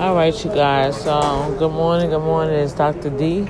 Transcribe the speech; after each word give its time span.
All 0.00 0.14
right, 0.14 0.34
you 0.42 0.50
guys. 0.50 1.06
Um, 1.06 1.58
good 1.58 1.72
morning. 1.72 2.08
Good 2.08 2.22
morning. 2.22 2.54
It's 2.54 2.72
Dr. 2.72 3.10
D 3.10 3.40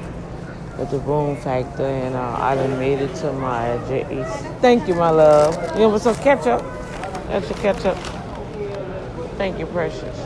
with 0.76 0.90
the 0.90 0.98
Boom 0.98 1.36
Factor, 1.36 1.84
and 1.84 2.16
uh, 2.16 2.38
I 2.40 2.56
done 2.56 2.76
made 2.76 2.98
it 2.98 3.14
to 3.18 3.32
my 3.32 3.78
JEC. 3.86 4.60
Thank 4.60 4.88
you, 4.88 4.96
my 4.96 5.10
love. 5.10 5.54
You 5.78 5.88
want 5.88 6.02
some 6.02 6.16
ketchup? 6.16 6.60
That's 7.28 7.48
your 7.48 7.58
ketchup. 7.60 7.96
Thank 9.38 9.60
you, 9.60 9.66
precious. 9.66 10.18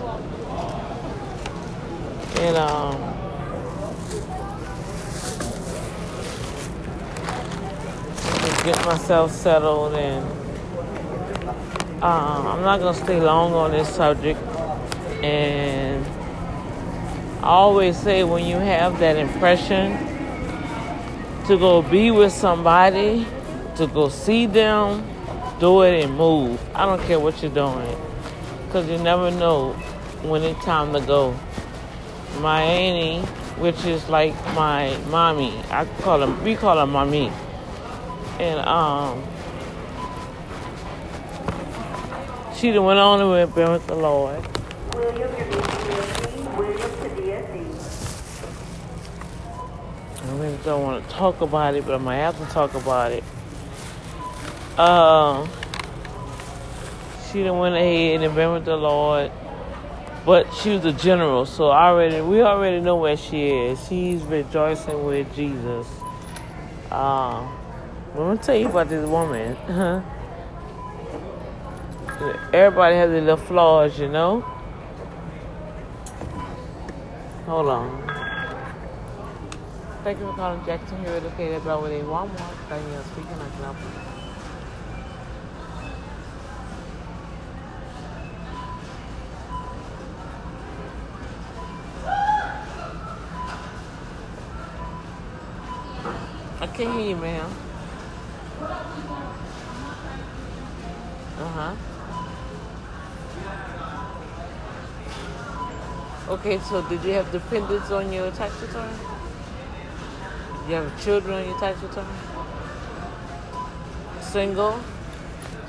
And 2.40 2.56
um, 2.56 2.96
get 8.64 8.82
myself 8.86 9.30
settled, 9.30 9.92
and 9.92 10.26
uh, 12.02 12.54
I'm 12.54 12.62
not 12.62 12.80
gonna 12.80 12.94
stay 12.94 13.20
long 13.20 13.52
on 13.52 13.72
this 13.72 13.94
subject. 13.94 14.40
And 15.22 15.93
I 17.44 17.48
always 17.48 17.98
say 17.98 18.24
when 18.24 18.46
you 18.46 18.56
have 18.56 18.98
that 19.00 19.18
impression 19.18 19.98
to 21.46 21.58
go 21.58 21.82
be 21.82 22.10
with 22.10 22.32
somebody, 22.32 23.26
to 23.76 23.86
go 23.86 24.08
see 24.08 24.46
them, 24.46 25.06
do 25.60 25.82
it 25.82 26.02
and 26.02 26.16
move. 26.16 26.58
I 26.74 26.86
don't 26.86 27.02
care 27.02 27.20
what 27.20 27.42
you're 27.42 27.52
doing. 27.52 27.98
Because 28.64 28.88
you 28.88 28.96
never 28.96 29.30
know 29.30 29.74
when 30.22 30.42
it's 30.42 30.64
time 30.64 30.94
to 30.94 31.02
go. 31.02 31.38
My 32.40 32.62
auntie, 32.62 33.26
which 33.60 33.84
is 33.84 34.08
like 34.08 34.34
my 34.54 34.96
mommy, 35.10 35.52
I 35.68 35.84
call 36.00 36.26
her, 36.26 36.44
we 36.44 36.56
call 36.56 36.78
her 36.78 36.86
mommy. 36.86 37.30
And 38.40 38.58
um, 38.60 39.22
she 42.56 42.70
went 42.78 42.98
on 42.98 43.20
and 43.20 43.28
went 43.28 43.54
been 43.54 43.70
with 43.70 43.86
the 43.86 43.96
Lord. 43.96 44.42
Really 50.44 50.58
don't 50.62 50.82
want 50.82 51.08
to 51.08 51.14
talk 51.14 51.40
about 51.40 51.74
it, 51.74 51.86
but 51.86 51.94
I 51.94 51.98
might 51.98 52.16
have 52.16 52.36
to 52.36 52.44
talk 52.52 52.74
about 52.74 53.12
it. 53.12 53.24
Uh, 54.76 55.48
she 57.32 57.42
done 57.42 57.58
went 57.58 57.74
ahead 57.74 58.22
and 58.22 58.34
been 58.34 58.52
with 58.52 58.66
the 58.66 58.76
Lord, 58.76 59.32
but 60.26 60.52
she 60.52 60.68
was 60.68 60.84
a 60.84 60.92
general, 60.92 61.46
so 61.46 61.70
already 61.70 62.20
we 62.20 62.42
already 62.42 62.80
know 62.80 62.96
where 62.96 63.16
she 63.16 63.46
is. 63.46 63.88
She's 63.88 64.20
rejoicing 64.24 65.02
with 65.06 65.34
Jesus. 65.34 65.88
Uh, 66.92 67.40
I'm 67.40 68.14
gonna 68.14 68.36
tell 68.36 68.56
you 68.56 68.68
about 68.68 68.90
this 68.90 69.08
woman. 69.08 69.56
Everybody 72.52 72.96
has 72.96 73.10
their 73.10 73.22
little 73.22 73.38
flaws, 73.38 73.98
you 73.98 74.08
know. 74.08 74.42
Hold 77.46 77.68
on. 77.68 78.03
Thank 80.04 80.18
you 80.20 80.26
for 80.26 80.34
calling 80.34 80.62
Jackson 80.66 81.02
Hewitt 81.02 81.22
located 81.22 81.54
at 81.54 81.62
Broadway 81.62 82.02
Walmart. 82.02 82.68
Danielle 82.68 83.02
speaking. 83.04 83.32
I 83.40 83.48
can 83.48 83.62
help. 83.62 83.76
I 96.60 96.66
can't 96.66 96.92
hear 96.98 97.08
you, 97.08 97.16
ma'am. 97.16 97.50
Uh 101.38 101.48
huh. 101.48 101.74
Okay, 106.28 106.58
so 106.58 106.86
did 106.90 107.02
you 107.04 107.12
have 107.12 107.32
dependents 107.32 107.90
on 107.90 108.12
your 108.12 108.30
tax 108.32 108.60
return? 108.60 109.13
You 110.68 110.74
have 110.76 111.04
children 111.04 111.34
on 111.34 111.48
your 111.48 111.58
tax 111.60 111.82
return? 111.82 112.06
Single? 114.22 114.80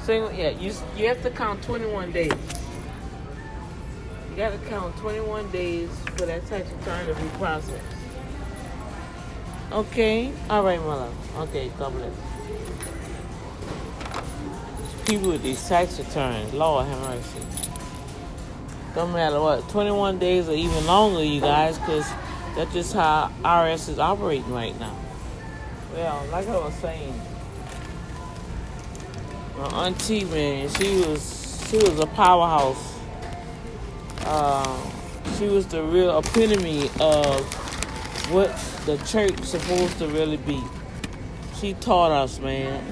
Single? 0.04 0.32
Yeah, 0.32 0.52
you 0.52 0.74
you 0.96 1.08
have 1.08 1.22
to 1.24 1.30
count 1.30 1.62
21 1.64 2.12
days. 2.14 2.32
You 4.30 4.36
got 4.38 4.52
to 4.52 4.58
count 4.70 4.96
21 4.98 5.52
days 5.52 5.90
for 6.16 6.26
that 6.26 6.46
tax 6.48 6.70
return 6.72 7.08
to 7.08 7.14
be 7.16 7.28
processed. 7.38 7.84
Okay, 9.72 10.32
all 10.50 10.64
right, 10.64 10.80
my 10.80 10.86
love. 10.86 11.40
Okay, 11.50 11.72
God 11.78 11.94
bless. 11.94 12.14
People 15.06 15.32
with 15.32 15.44
these 15.44 15.68
tax 15.68 16.00
returns, 16.00 16.54
Lord 16.54 16.86
have 16.86 17.00
mercy. 17.02 17.40
Don't 18.94 19.12
matter 19.12 19.42
what, 19.42 19.68
21 19.70 20.20
days 20.20 20.48
or 20.48 20.54
even 20.54 20.86
longer, 20.86 21.24
you 21.24 21.42
guys, 21.42 21.78
because 21.80 22.10
that's 22.56 22.74
just 22.74 22.94
how 22.94 23.32
IRS 23.44 23.90
is 23.90 24.00
operating 24.00 24.52
right 24.52 24.78
now. 24.80 24.96
Well, 25.94 26.26
like 26.32 26.48
I 26.48 26.58
was 26.58 26.74
saying, 26.76 27.22
my 29.58 29.88
auntie, 29.88 30.26
man, 30.26 30.70
she 30.76 31.02
was 31.02 31.68
she 31.70 31.78
was 31.78 32.00
a 32.00 32.06
powerhouse. 32.08 32.94
Uh, 34.22 34.92
she 35.38 35.48
was 35.48 35.68
the 35.68 35.84
real 35.84 36.18
epitome 36.18 36.90
of 37.00 37.42
what 38.32 38.56
the 38.86 38.98
church 39.06 39.38
supposed 39.44 39.98
to 40.00 40.08
really 40.08 40.38
be. 40.38 40.62
She 41.60 41.74
taught 41.74 42.12
us, 42.12 42.40
man. 42.40 42.84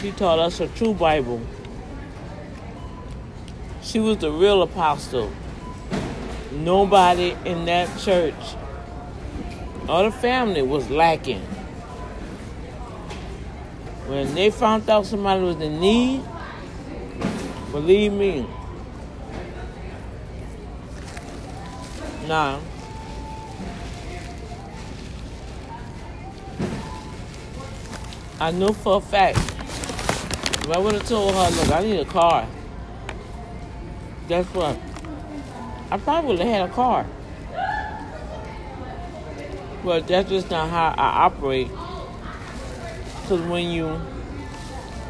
She 0.00 0.12
taught 0.12 0.38
us 0.38 0.60
a 0.60 0.68
true 0.68 0.94
Bible. 0.94 1.40
She 3.96 4.00
was 4.00 4.18
the 4.18 4.30
real 4.30 4.60
apostle. 4.60 5.32
Nobody 6.52 7.34
in 7.46 7.64
that 7.64 7.88
church 7.98 8.34
or 9.88 10.02
the 10.02 10.12
family 10.12 10.60
was 10.60 10.90
lacking. 10.90 11.40
When 14.06 14.34
they 14.34 14.50
found 14.50 14.90
out 14.90 15.06
somebody 15.06 15.42
was 15.42 15.56
in 15.62 15.80
need, 15.80 16.22
believe 17.72 18.12
me, 18.12 18.46
Now, 22.28 22.60
I 28.38 28.50
knew 28.50 28.74
for 28.74 28.98
a 28.98 29.00
fact. 29.00 29.38
If 29.38 30.70
I 30.70 30.78
would 30.78 30.92
have 30.92 31.08
told 31.08 31.32
her, 31.32 31.50
look, 31.50 31.70
I 31.70 31.80
need 31.80 32.00
a 32.00 32.04
car. 32.04 32.46
Guess 34.28 34.46
what? 34.46 34.76
I 35.90 35.98
probably 35.98 36.30
would 36.30 36.38
have 36.40 36.48
had 36.48 36.70
a 36.70 36.72
car. 36.72 37.06
But 39.84 40.08
that's 40.08 40.28
just 40.28 40.50
not 40.50 40.68
how 40.68 40.94
I 40.98 41.26
operate. 41.26 41.68
Because 43.22 43.40
when 43.42 43.70
you 43.70 44.00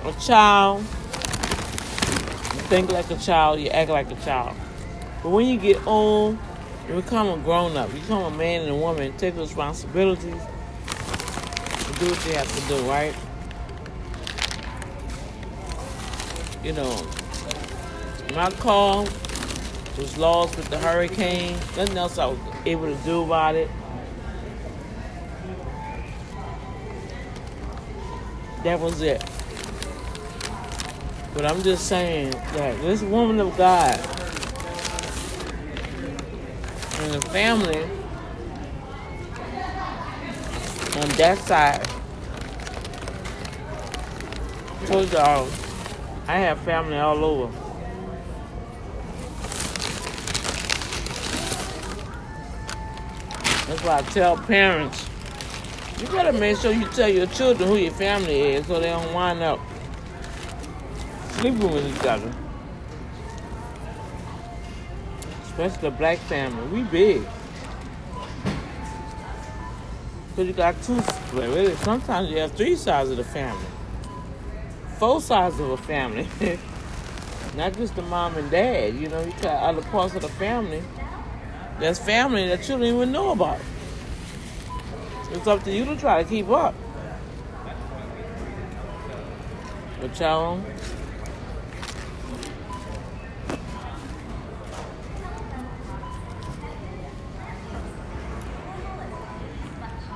a 0.04 0.12
child, 0.20 0.80
you 0.80 2.62
think 2.68 2.92
like 2.92 3.10
a 3.10 3.16
child, 3.16 3.58
you 3.58 3.68
act 3.68 3.90
like 3.90 4.10
a 4.10 4.16
child. 4.16 4.54
But 5.22 5.30
when 5.30 5.46
you 5.46 5.58
get 5.58 5.86
old, 5.86 6.36
you 6.86 6.96
become 6.96 7.28
a 7.28 7.42
grown 7.42 7.74
up. 7.76 7.92
You 7.94 8.00
become 8.00 8.34
a 8.34 8.36
man 8.36 8.62
and 8.62 8.70
a 8.70 8.76
woman, 8.76 9.16
take 9.16 9.36
responsibilities, 9.36 10.42
do 11.98 12.10
what 12.10 12.26
you 12.26 12.34
have 12.34 12.54
to 12.54 12.68
do, 12.68 12.82
right? 12.88 13.14
You 16.62 16.74
know, 16.74 17.06
my 18.36 18.50
car 18.50 19.02
was 19.96 20.18
lost 20.18 20.58
with 20.58 20.68
the 20.68 20.76
hurricane. 20.78 21.54
Nothing 21.74 21.96
else 21.96 22.18
I 22.18 22.26
was 22.26 22.38
able 22.66 22.84
to 22.84 23.02
do 23.02 23.22
about 23.22 23.54
it. 23.54 23.70
That 28.62 28.78
was 28.78 29.00
it. 29.00 29.24
But 31.32 31.46
I'm 31.46 31.62
just 31.62 31.86
saying 31.86 32.32
that 32.32 32.78
this 32.82 33.00
woman 33.00 33.40
of 33.40 33.56
God 33.56 33.98
and 37.00 37.14
the 37.14 37.22
family 37.30 37.84
on 41.00 41.08
that 41.16 41.38
side 41.38 41.88
told 44.86 45.10
y'all 45.10 45.48
I 46.28 46.38
have 46.38 46.60
family 46.60 46.98
all 46.98 47.24
over. 47.24 47.65
Why 53.86 53.98
I 53.98 54.02
tell 54.02 54.36
parents, 54.36 55.08
you 56.00 56.06
gotta 56.08 56.32
make 56.32 56.58
sure 56.58 56.72
you 56.72 56.86
tell 56.88 57.08
your 57.08 57.26
children 57.26 57.68
who 57.68 57.76
your 57.76 57.92
family 57.92 58.40
is 58.40 58.66
so 58.66 58.80
they 58.80 58.88
don't 58.88 59.14
wind 59.14 59.42
up 59.42 59.60
sleeping 61.30 61.70
with 61.70 61.86
each 61.86 62.04
other. 62.04 62.34
Especially 65.44 65.80
the 65.82 65.90
black 65.92 66.18
family. 66.18 66.66
We 66.68 66.82
big. 66.82 67.22
Because 70.30 70.48
you 70.48 70.52
got 70.52 70.82
two, 70.82 71.00
really, 71.32 71.74
sometimes 71.76 72.28
you 72.28 72.38
have 72.38 72.52
three 72.52 72.74
sides 72.74 73.10
of 73.10 73.16
the 73.18 73.24
family. 73.24 73.66
Four 74.98 75.20
sides 75.20 75.60
of 75.60 75.70
a 75.70 75.76
family. 75.76 76.28
Not 77.56 77.74
just 77.74 77.94
the 77.94 78.02
mom 78.02 78.36
and 78.36 78.50
dad, 78.50 78.96
you 78.96 79.08
know, 79.08 79.20
you 79.22 79.32
got 79.40 79.62
other 79.62 79.82
parts 79.82 80.14
of 80.14 80.22
the 80.22 80.28
family. 80.28 80.82
That's 81.78 81.98
family 81.98 82.48
that 82.48 82.68
you 82.68 82.76
don't 82.76 82.84
even 82.84 83.12
know 83.12 83.30
about. 83.30 83.60
It's 85.36 85.46
up 85.46 85.62
to 85.64 85.70
you 85.70 85.84
to 85.84 85.94
try 85.96 86.22
to 86.22 86.28
keep 86.28 86.48
up. 86.48 86.74
But 90.00 90.18
y'all, 90.18 90.62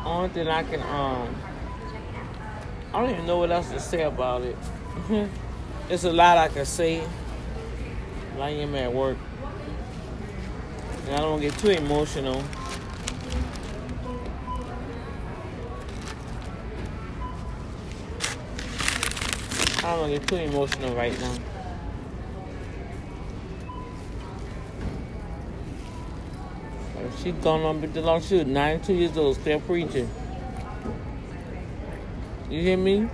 only 0.07 0.31
thing 0.31 0.49
I 0.49 0.63
can 0.63 0.81
um 0.81 1.37
I 2.95 3.01
don't 3.01 3.11
even 3.11 3.27
know 3.27 3.39
what 3.39 3.51
else 3.51 3.71
to 3.73 3.79
say 3.79 4.03
about 4.03 4.43
it. 4.43 4.57
It's 5.91 6.05
a 6.05 6.13
lot 6.13 6.39
I 6.39 6.47
can 6.47 6.65
say. 6.65 7.03
But 8.37 8.43
I 8.43 8.51
am 8.51 8.77
at 8.77 8.93
work. 8.93 9.19
And 11.07 11.17
I 11.17 11.19
don't 11.19 11.41
get 11.41 11.59
too 11.59 11.71
emotional. 11.71 12.45
I 19.83 19.97
don't 19.97 20.03
know, 20.03 20.09
they're 20.09 20.19
too 20.19 20.37
emotional 20.37 20.95
right 20.95 21.19
now. 21.21 21.35
She's 27.23 27.35
gone 27.35 27.63
on 27.63 27.81
with 27.81 27.95
the 27.95 28.03
long 28.03 28.21
shoot, 28.21 28.47
92 28.47 28.93
years 28.93 29.17
old, 29.17 29.37
still 29.37 29.61
preaching. 29.61 30.11
You 32.51 32.61
hear 32.61 32.77
me? 32.77 33.09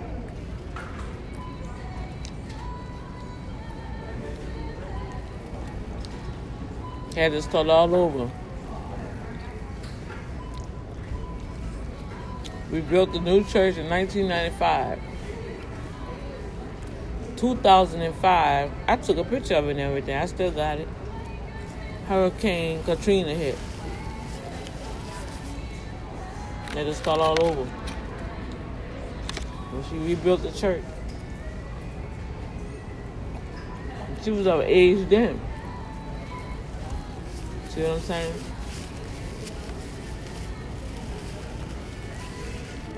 Had 7.14 7.32
to 7.32 7.42
start 7.42 7.68
all 7.68 7.94
over. 7.94 8.30
We 12.72 12.80
built 12.80 13.12
the 13.12 13.20
new 13.20 13.44
church 13.44 13.76
in 13.76 13.88
1995. 13.88 15.15
2005, 17.36 18.70
I 18.88 18.96
took 18.96 19.18
a 19.18 19.24
picture 19.24 19.54
of 19.54 19.66
it 19.66 19.72
and 19.72 19.80
everything. 19.80 20.16
I 20.16 20.26
still 20.26 20.50
got 20.50 20.78
it. 20.78 20.88
Hurricane 22.08 22.82
Katrina 22.84 23.34
hit. 23.34 23.58
They 26.72 26.84
just 26.84 27.02
start 27.02 27.20
all 27.20 27.42
over. 27.42 27.70
She 29.90 29.96
rebuilt 29.96 30.42
the 30.42 30.52
church. 30.52 30.82
She 34.22 34.30
was 34.30 34.46
of 34.46 34.62
age 34.62 35.08
then. 35.08 35.40
See 37.68 37.82
what 37.82 37.92
I'm 37.92 38.00
saying? 38.00 38.34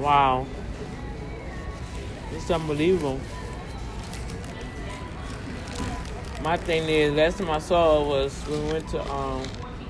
Wow. 0.00 0.46
It's 2.32 2.50
unbelievable. 2.50 3.20
My 6.49 6.56
thing 6.56 6.89
is, 6.89 7.12
last 7.12 7.37
time 7.37 7.50
I 7.50 7.59
saw 7.59 8.03
her 8.03 8.09
was 8.09 8.33
when 8.45 8.65
we 8.65 8.73
went 8.73 8.89
to 8.89 9.12
um, 9.12 9.43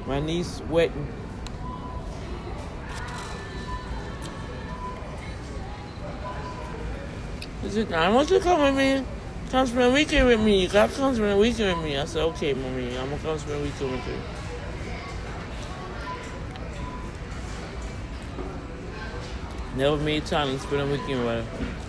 my 0.09 0.19
niece's 0.19 0.61
wedding. 0.63 1.07
Is 7.63 7.77
it 7.77 7.93
I 7.93 8.11
want 8.11 8.29
you 8.33 8.39
to 8.39 8.43
come 8.43 8.61
with 8.61 8.75
me. 8.75 9.07
Come 9.51 9.69
spend 9.69 9.85
a 9.85 9.91
weekend 9.93 10.27
with 10.27 10.41
me. 10.41 10.63
You 10.63 10.69
got 10.69 10.91
to 10.91 10.97
come 10.97 11.15
spend 11.15 11.31
a 11.31 11.39
weekend 11.39 11.77
with 11.77 11.87
me. 11.87 11.97
I 11.97 12.05
said, 12.07 12.25
okay, 12.25 12.55
mommy, 12.55 12.99
I'm 12.99 13.09
to 13.09 13.19
come 13.19 13.39
spend 13.39 13.61
a 13.61 13.63
weekend 13.63 13.93
with 13.93 14.09
you. 14.09 14.21
Never 19.77 19.97
made 19.99 20.27
time 20.27 20.49
to 20.49 20.59
spend 20.59 20.83
a 20.83 20.87
weekend 20.87 21.25
with 21.25 21.47
her. 21.47 21.88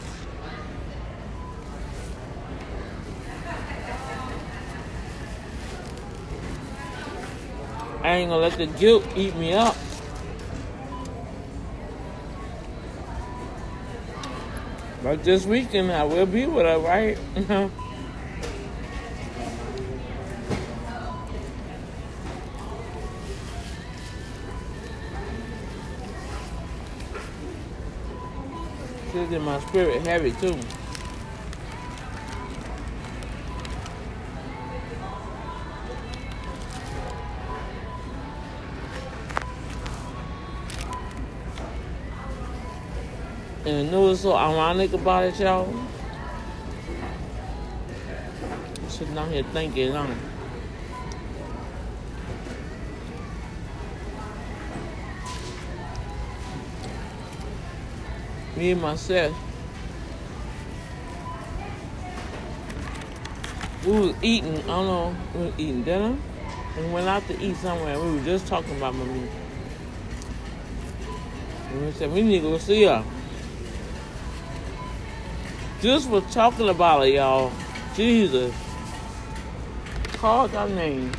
I 8.01 8.15
ain't 8.15 8.29
gonna 8.29 8.41
let 8.41 8.57
the 8.57 8.67
guilt 8.67 9.05
eat 9.15 9.35
me 9.35 9.53
up. 9.53 9.75
But 15.03 15.23
this 15.23 15.45
weekend 15.45 15.91
I 15.91 16.03
will 16.03 16.25
be 16.25 16.45
with 16.45 16.65
her, 16.65 16.79
right? 16.79 17.17
She's 29.11 29.31
in 29.31 29.41
my 29.41 29.59
spirit 29.61 30.05
heavy 30.05 30.31
too. 30.33 30.57
And 43.69 43.85
you 43.85 43.91
know 43.91 44.01
what's 44.07 44.21
so 44.21 44.33
ironic 44.33 44.93
about 44.93 45.25
it, 45.25 45.39
y'all? 45.39 45.71
Sitting 48.87 49.13
down 49.13 49.31
here 49.31 49.43
thinking, 49.53 49.95
um, 49.95 50.19
me 58.57 58.71
and 58.71 58.81
myself, 58.81 59.37
we 63.85 63.91
was 63.91 64.15
eating, 64.23 64.57
I 64.63 64.65
don't 64.65 64.87
know, 64.87 65.15
we 65.35 65.45
was 65.45 65.53
eating 65.59 65.83
dinner 65.83 66.17
and 66.75 66.91
went 66.91 67.07
out 67.07 67.27
to 67.27 67.39
eat 67.39 67.55
somewhere. 67.57 67.99
We 67.99 68.15
were 68.15 68.25
just 68.25 68.47
talking 68.47 68.75
about 68.77 68.95
my 68.95 69.05
meat. 69.05 69.29
And 71.69 71.85
we 71.85 71.91
said, 71.91 72.11
we 72.11 72.23
need 72.23 72.41
to 72.41 72.49
go 72.49 72.57
see 72.57 72.85
her. 72.85 73.05
Just 75.81 76.09
was 76.09 76.25
talking 76.33 76.67
about 76.67 77.07
it, 77.07 77.13
y'all. 77.13 77.53
Jesus. 77.95 78.53
Called 80.13 80.53
our 80.53 80.67
name. 80.67 81.09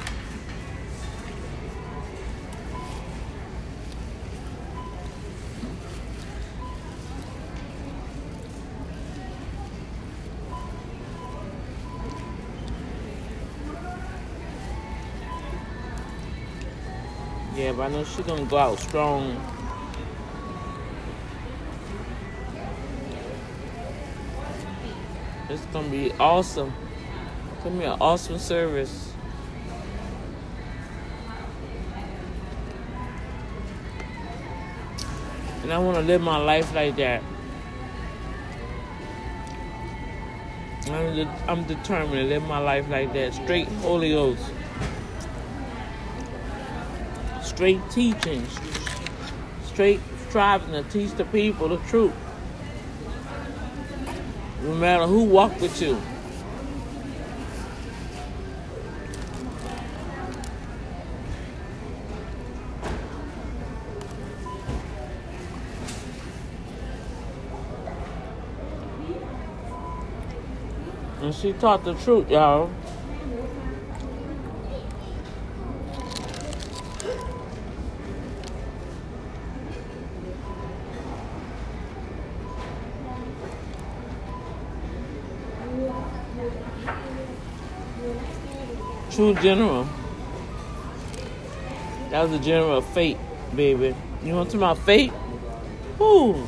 Yeah, 17.56 17.72
but 17.72 17.84
I 17.84 17.88
know 17.88 18.04
she's 18.04 18.26
gonna 18.26 18.44
go 18.44 18.58
out 18.58 18.78
strong. 18.78 19.59
It's 25.50 25.66
gonna 25.72 25.88
be 25.88 26.12
awesome. 26.12 26.72
It's 27.54 27.64
gonna 27.64 27.76
be 27.76 27.84
an 27.84 27.98
awesome 28.00 28.38
service. 28.38 29.12
And 35.64 35.72
I 35.72 35.78
wanna 35.78 36.02
live 36.02 36.20
my 36.20 36.36
life 36.36 36.72
like 36.72 36.94
that. 36.96 37.20
I'm, 40.86 41.16
de- 41.16 41.44
I'm 41.48 41.64
determined 41.64 42.12
to 42.14 42.22
live 42.22 42.44
my 42.44 42.58
life 42.58 42.88
like 42.88 43.12
that. 43.14 43.34
Straight 43.34 43.66
Holy 43.82 44.10
Ghost. 44.10 44.44
Straight 47.42 47.80
teaching. 47.90 48.46
Straight 49.64 50.00
striving 50.28 50.72
to 50.72 50.88
teach 50.90 51.10
the 51.14 51.24
people 51.24 51.68
the 51.70 51.78
truth. 51.88 52.14
No 54.62 54.74
matter 54.74 55.06
who 55.06 55.24
walked 55.24 55.60
with 55.60 55.80
you. 55.80 56.00
And 71.22 71.34
she 71.34 71.52
taught 71.54 71.84
the 71.84 71.94
truth, 71.94 72.30
y'all. 72.30 72.70
True 89.20 89.34
general. 89.34 89.86
That 92.08 92.22
was 92.22 92.30
the 92.30 92.38
general 92.38 92.78
of 92.78 92.86
fate, 92.86 93.18
baby. 93.54 93.94
You 94.24 94.32
want 94.32 94.50
to 94.52 94.56
about 94.56 94.78
fate? 94.78 95.12
Ooh. 96.00 96.42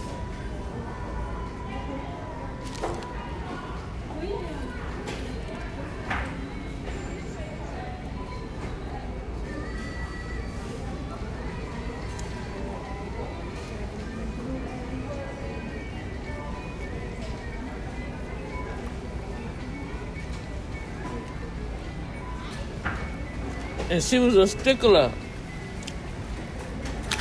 And 23.93 24.03
she 24.03 24.19
was 24.19 24.35
a 24.39 24.47
stickler 24.47 25.13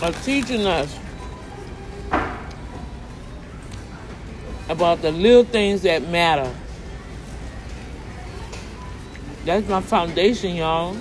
of 0.02 0.24
teaching 0.24 0.66
us 0.66 0.98
about 4.70 5.02
the 5.02 5.12
little 5.12 5.44
things 5.44 5.82
that 5.82 6.08
matter. 6.08 6.50
That's 9.44 9.68
my 9.68 9.82
foundation, 9.82 10.56
y'all. 10.56 10.96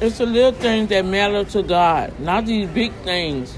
It's 0.00 0.18
the 0.18 0.26
little 0.26 0.50
things 0.50 0.88
that 0.88 1.04
matter 1.04 1.44
to 1.44 1.62
God, 1.62 2.18
not 2.18 2.46
these 2.46 2.68
big 2.70 2.92
things. 3.04 3.56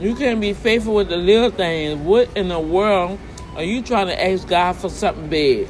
You 0.00 0.16
can't 0.16 0.40
be 0.40 0.54
faithful 0.54 0.96
with 0.96 1.08
the 1.08 1.18
little 1.18 1.52
things. 1.52 2.00
What 2.00 2.36
in 2.36 2.48
the 2.48 2.58
world 2.58 3.20
are 3.54 3.62
you 3.62 3.80
trying 3.80 4.08
to 4.08 4.20
ask 4.20 4.48
God 4.48 4.72
for 4.72 4.88
something 4.88 5.28
big? 5.28 5.68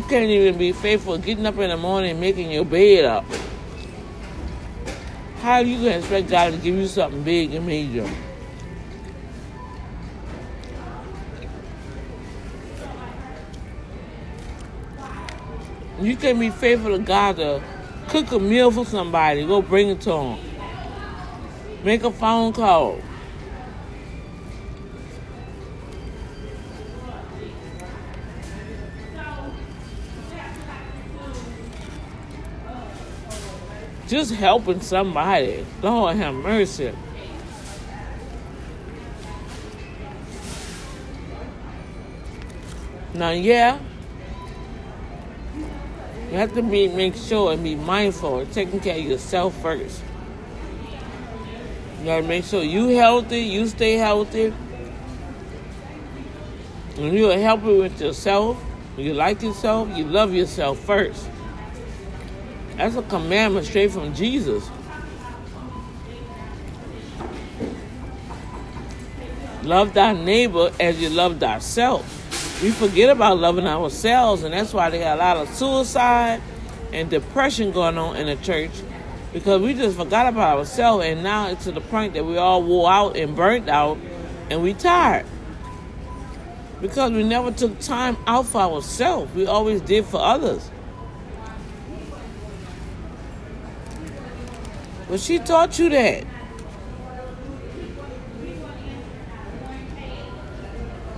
You 0.00 0.06
can't 0.06 0.30
even 0.30 0.56
be 0.56 0.72
faithful 0.72 1.18
getting 1.18 1.44
up 1.44 1.58
in 1.58 1.68
the 1.68 1.76
morning 1.76 2.18
making 2.18 2.50
your 2.50 2.64
bed 2.64 3.04
up. 3.04 3.24
How 5.42 5.58
you 5.58 5.76
to 5.76 5.98
expect 5.98 6.30
God 6.30 6.54
to 6.54 6.56
give 6.56 6.74
you 6.74 6.86
something 6.86 7.22
big 7.22 7.52
and 7.52 7.66
major? 7.66 8.08
You 16.00 16.16
can 16.16 16.40
be 16.40 16.48
faithful 16.48 16.96
to 16.96 17.04
God 17.04 17.36
to 17.36 17.62
cook 18.08 18.32
a 18.32 18.38
meal 18.38 18.70
for 18.70 18.86
somebody, 18.86 19.44
go 19.44 19.60
bring 19.60 19.90
it 19.90 20.00
to 20.00 20.10
them. 20.12 20.38
Make 21.84 22.04
a 22.04 22.10
phone 22.10 22.54
call. 22.54 23.00
Just 34.10 34.34
helping 34.34 34.80
somebody. 34.80 35.64
Lord 35.80 36.16
have 36.16 36.34
mercy. 36.34 36.92
Now, 43.14 43.30
yeah, 43.30 43.78
you 46.28 46.36
have 46.38 46.52
to 46.54 46.62
be 46.62 46.88
make 46.88 47.14
sure 47.14 47.52
and 47.52 47.62
be 47.62 47.76
mindful 47.76 48.40
of 48.40 48.52
taking 48.52 48.80
care 48.80 48.98
of 48.98 49.04
yourself 49.04 49.54
first. 49.62 50.02
You 52.00 52.06
gotta 52.06 52.26
make 52.26 52.44
sure 52.44 52.64
you 52.64 52.88
healthy, 52.88 53.42
you 53.42 53.68
stay 53.68 53.92
healthy. 53.92 54.52
And 56.96 57.14
you're 57.16 57.38
helping 57.38 57.78
with 57.78 58.00
yourself, 58.00 58.60
you 58.96 59.14
like 59.14 59.40
yourself, 59.40 59.96
you 59.96 60.02
love 60.02 60.34
yourself 60.34 60.80
first. 60.80 61.28
That's 62.80 62.96
a 62.96 63.02
commandment 63.02 63.66
straight 63.66 63.90
from 63.90 64.14
Jesus. 64.14 64.66
Love 69.62 69.92
thy 69.92 70.14
neighbor 70.14 70.72
as 70.80 70.98
you 70.98 71.10
love 71.10 71.38
thyself. 71.38 72.62
We 72.62 72.70
forget 72.70 73.10
about 73.10 73.36
loving 73.36 73.66
ourselves, 73.66 74.44
and 74.44 74.54
that's 74.54 74.72
why 74.72 74.88
they 74.88 75.00
got 75.00 75.18
a 75.18 75.20
lot 75.20 75.36
of 75.36 75.54
suicide 75.54 76.40
and 76.90 77.10
depression 77.10 77.70
going 77.70 77.98
on 77.98 78.16
in 78.16 78.24
the 78.28 78.36
church 78.36 78.70
because 79.34 79.60
we 79.60 79.74
just 79.74 79.98
forgot 79.98 80.28
about 80.28 80.56
ourselves, 80.56 81.04
and 81.04 81.22
now 81.22 81.48
it's 81.48 81.64
to 81.64 81.72
the 81.72 81.82
point 81.82 82.14
that 82.14 82.24
we 82.24 82.38
all 82.38 82.62
wore 82.62 82.90
out 82.90 83.14
and 83.14 83.36
burnt 83.36 83.68
out, 83.68 83.98
and 84.48 84.62
we 84.62 84.72
tired 84.72 85.26
because 86.80 87.12
we 87.12 87.24
never 87.24 87.52
took 87.52 87.78
time 87.80 88.16
out 88.26 88.46
for 88.46 88.62
ourselves. 88.62 89.34
We 89.34 89.44
always 89.44 89.82
did 89.82 90.06
for 90.06 90.18
others. 90.18 90.70
But 95.10 95.18
she 95.18 95.40
taught 95.40 95.76
you 95.76 95.88
that. 95.88 96.24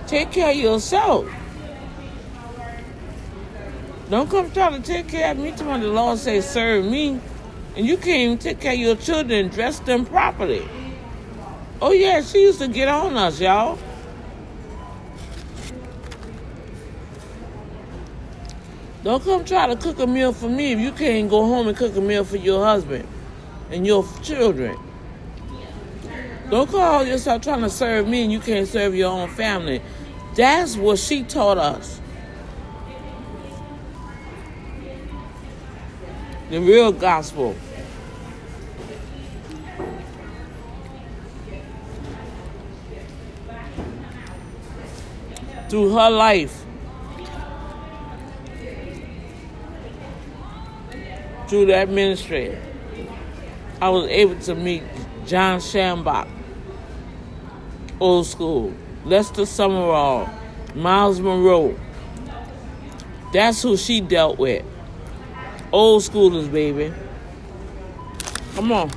Take 0.06 0.32
care 0.32 0.50
of 0.50 0.56
yourself. 0.56 1.30
Don't 4.08 4.30
come 4.30 4.50
trying 4.50 4.80
to 4.80 4.86
take 4.86 5.08
care 5.08 5.32
of 5.32 5.36
me 5.36 5.50
when 5.52 5.80
the 5.82 5.88
Lord 5.88 6.18
say 6.18 6.40
serve 6.40 6.86
me. 6.86 7.20
And 7.76 7.86
you 7.86 7.98
can't 7.98 8.08
even 8.08 8.38
take 8.38 8.60
care 8.60 8.72
of 8.72 8.78
your 8.78 8.96
children 8.96 9.44
and 9.44 9.50
dress 9.52 9.78
them 9.80 10.06
properly. 10.06 10.66
Oh 11.82 11.92
yeah, 11.92 12.22
she 12.22 12.40
used 12.40 12.60
to 12.60 12.68
get 12.68 12.88
on 12.88 13.14
us, 13.18 13.40
y'all. 13.40 13.78
Don't 19.04 19.22
come 19.22 19.44
try 19.44 19.66
to 19.66 19.76
cook 19.76 19.98
a 19.98 20.06
meal 20.06 20.32
for 20.32 20.48
me 20.48 20.72
if 20.72 20.78
you 20.78 20.92
can't 20.92 21.28
go 21.28 21.44
home 21.44 21.68
and 21.68 21.76
cook 21.76 21.94
a 21.96 22.00
meal 22.00 22.24
for 22.24 22.36
your 22.36 22.64
husband 22.64 23.06
and 23.72 23.86
your 23.86 24.06
children. 24.22 24.78
Don't 26.50 26.70
call 26.70 27.06
yourself 27.06 27.42
trying 27.42 27.62
to 27.62 27.70
serve 27.70 28.06
me 28.06 28.24
and 28.24 28.30
you 28.30 28.38
can't 28.38 28.68
serve 28.68 28.94
your 28.94 29.10
own 29.10 29.28
family. 29.30 29.80
That's 30.36 30.76
what 30.76 30.98
she 30.98 31.22
taught 31.22 31.56
us. 31.56 31.98
The 36.50 36.60
real 36.60 36.92
gospel. 36.92 37.56
Through 45.70 45.94
her 45.94 46.10
life. 46.10 46.66
Through 51.48 51.66
that 51.66 51.88
ministry. 51.88 52.58
I 53.82 53.88
was 53.88 54.06
able 54.10 54.38
to 54.42 54.54
meet 54.54 54.84
John 55.26 55.58
Shambach, 55.58 56.28
old 57.98 58.28
school, 58.28 58.72
Lester 59.04 59.42
Sumrall, 59.42 60.32
Myles 60.76 61.18
Munroe. 61.18 61.76
That's 63.32 63.60
who 63.60 63.76
she 63.76 64.00
dealt 64.00 64.38
with. 64.38 64.64
Old 65.72 66.02
schoolers, 66.02 66.52
baby. 66.52 66.94
Come 68.54 68.70
on. 68.70 68.88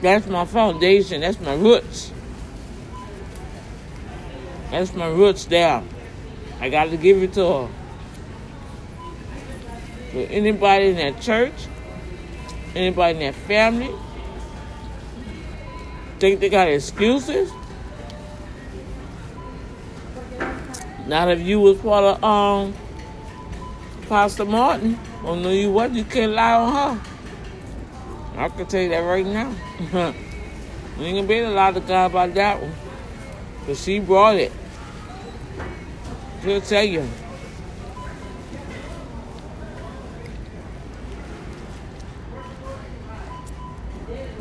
That's 0.00 0.26
my 0.26 0.44
foundation. 0.44 1.20
That's 1.20 1.38
my 1.38 1.54
roots. 1.54 2.10
That's 4.72 4.92
my 4.92 5.06
roots 5.06 5.44
there. 5.44 5.84
I 6.60 6.68
got 6.68 6.90
to 6.90 6.96
give 6.96 7.22
it 7.22 7.34
to 7.34 7.46
her. 7.46 7.68
But 10.12 10.30
anybody 10.30 10.88
in 10.88 10.96
that 10.96 11.20
church, 11.20 11.54
anybody 12.74 13.18
in 13.18 13.32
that 13.32 13.34
family, 13.34 13.90
think 16.18 16.40
they 16.40 16.48
got 16.48 16.68
excuses? 16.68 17.50
Not 21.06 21.28
if 21.30 21.40
you 21.40 21.60
was 21.60 21.78
part 21.78 22.04
of 22.04 22.24
um 22.24 22.74
Pastor 24.08 24.44
Martin. 24.44 24.98
Or 25.24 25.36
no, 25.36 25.50
you 25.50 25.72
what? 25.72 25.92
You 25.92 26.04
can't 26.04 26.32
lie 26.32 26.52
on 26.52 26.72
her. 26.72 27.00
I 28.36 28.48
can 28.48 28.66
tell 28.66 28.82
you 28.82 28.88
that 28.90 28.98
right 28.98 29.24
now. 29.24 29.54
you 29.78 31.04
ain't 31.04 31.16
gonna 31.16 31.22
be 31.26 31.40
to 31.40 31.50
lie 31.50 31.72
to 31.72 31.80
God 31.80 32.10
about 32.10 32.34
that 32.34 32.60
one. 32.60 32.72
Because 33.60 33.82
she 33.82 34.00
brought 34.00 34.36
it. 34.36 34.52
She'll 36.42 36.60
tell 36.60 36.84
you. 36.84 37.08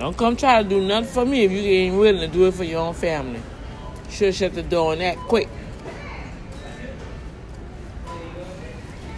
Don't 0.02 0.18
come 0.18 0.36
try 0.36 0.64
to 0.64 0.68
do 0.68 0.82
nothing 0.82 1.12
for 1.12 1.24
me 1.28 1.44
if 1.44 1.52
you 1.52 1.60
ain't 1.60 1.96
willing 1.96 2.22
to 2.22 2.28
do 2.28 2.48
it 2.48 2.56
for 2.56 2.64
your 2.64 2.80
own 2.80 2.96
family. 2.96 3.40
Should 4.10 4.34
shut 4.34 4.56
the 4.56 4.64
door 4.64 4.94
on 4.94 4.98
that 4.98 5.16
quick. 5.16 5.48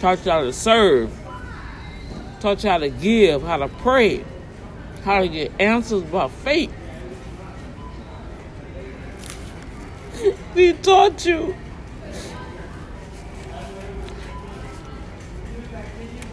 Taught 0.01 0.25
y'all 0.25 0.43
to 0.43 0.51
serve. 0.51 1.09
Taught 2.41 2.65
y'all 2.65 2.81
to 2.81 2.89
give, 2.89 3.43
how 3.43 3.55
to 3.55 3.69
pray, 3.69 4.25
how 5.05 5.21
to 5.21 5.29
get 5.29 5.53
answers 5.57 6.03
by 6.03 6.27
faith. 6.27 6.73
he 10.53 10.73
taught 10.73 11.25
you. 11.25 11.55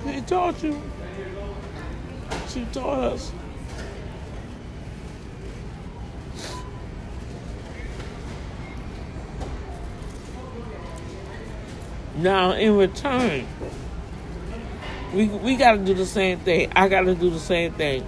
He 0.07 0.21
taught 0.23 0.61
you. 0.65 0.83
She 2.49 2.65
taught 2.73 2.99
us. 2.99 3.33
Now, 12.21 12.53
in 12.53 12.77
return, 12.77 13.47
we 15.15 15.27
we 15.29 15.57
got 15.57 15.73
to 15.73 15.79
do 15.79 15.95
the 15.95 16.05
same 16.05 16.39
thing. 16.41 16.71
I 16.77 16.87
got 16.89 17.03
to 17.03 17.15
do 17.15 17.31
the 17.31 17.41
same 17.41 17.73
thing. 17.73 18.07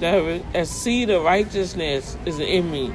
That 0.00 0.44
a 0.54 0.66
seed 0.66 1.08
of 1.08 1.22
righteousness 1.22 2.18
is 2.26 2.38
in 2.38 2.70
me. 2.70 2.94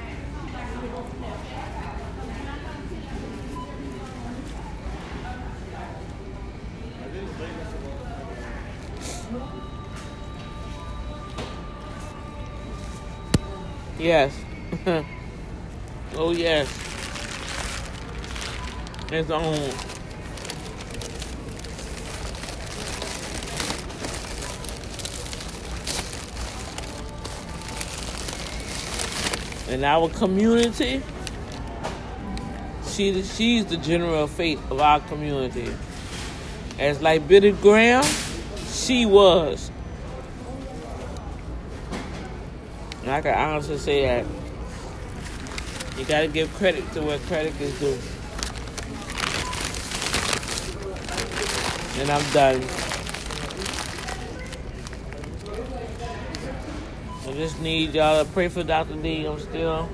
Yes. 13.97 14.39
oh 16.15 16.31
yes. 16.31 16.92
It's 19.15 19.29
on. 19.29 19.53
In 29.71 29.83
our 29.83 30.09
community, 30.09 31.03
she 32.87 33.21
she's 33.21 33.65
the 33.67 33.77
general 33.77 34.25
fate 34.25 34.57
of 34.71 34.79
our 34.79 34.99
community. 35.01 35.71
As 36.79 36.99
like 36.99 37.27
Billy 37.27 37.51
Graham, 37.51 38.03
she 38.71 39.05
was. 39.05 39.69
And 43.03 43.11
I 43.11 43.21
can 43.21 43.37
honestly 43.37 43.77
say 43.77 44.05
that 44.07 44.25
you 45.99 46.05
got 46.05 46.21
to 46.21 46.27
give 46.27 46.51
credit 46.55 46.91
to 46.93 47.03
where 47.03 47.19
credit 47.19 47.53
is 47.61 47.79
due. 47.79 48.12
And 52.03 52.11
I'm 52.11 52.33
done. 52.33 52.61
I 57.25 57.31
just 57.31 57.61
need 57.61 57.93
y'all 57.93 58.25
to 58.25 58.29
pray 58.29 58.49
for 58.49 58.61
Dr. 58.61 58.95
D. 58.95 59.23
I'm 59.23 59.39
still 59.39 59.87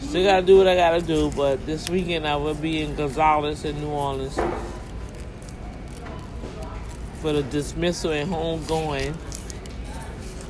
still 0.00 0.24
gotta 0.24 0.40
do 0.46 0.56
what 0.56 0.66
I 0.66 0.74
gotta 0.74 1.02
do, 1.02 1.30
but 1.32 1.66
this 1.66 1.90
weekend 1.90 2.26
I 2.26 2.36
will 2.36 2.54
be 2.54 2.80
in 2.80 2.94
Gonzales 2.96 3.66
in 3.66 3.78
New 3.82 3.90
Orleans 3.90 4.34
for 7.20 7.34
the 7.34 7.42
dismissal 7.42 8.12
and 8.12 8.32
homegoing 8.32 9.14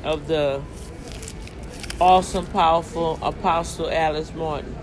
of 0.05 0.25
the 0.27 0.61
awesome, 1.99 2.45
powerful 2.45 3.19
Apostle 3.21 3.91
Alice 3.91 4.33
Morton. 4.33 4.73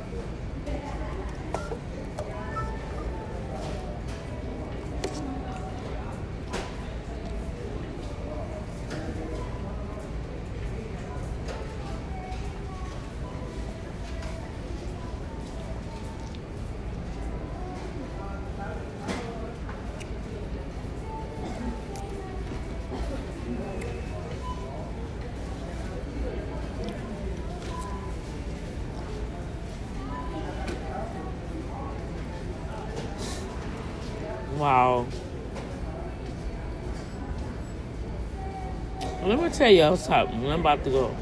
Tell 39.62 39.70
y'all 39.70 39.96
something. 39.96 40.44
I'm 40.50 40.58
about 40.58 40.82
to 40.82 40.90
go. 40.90 41.16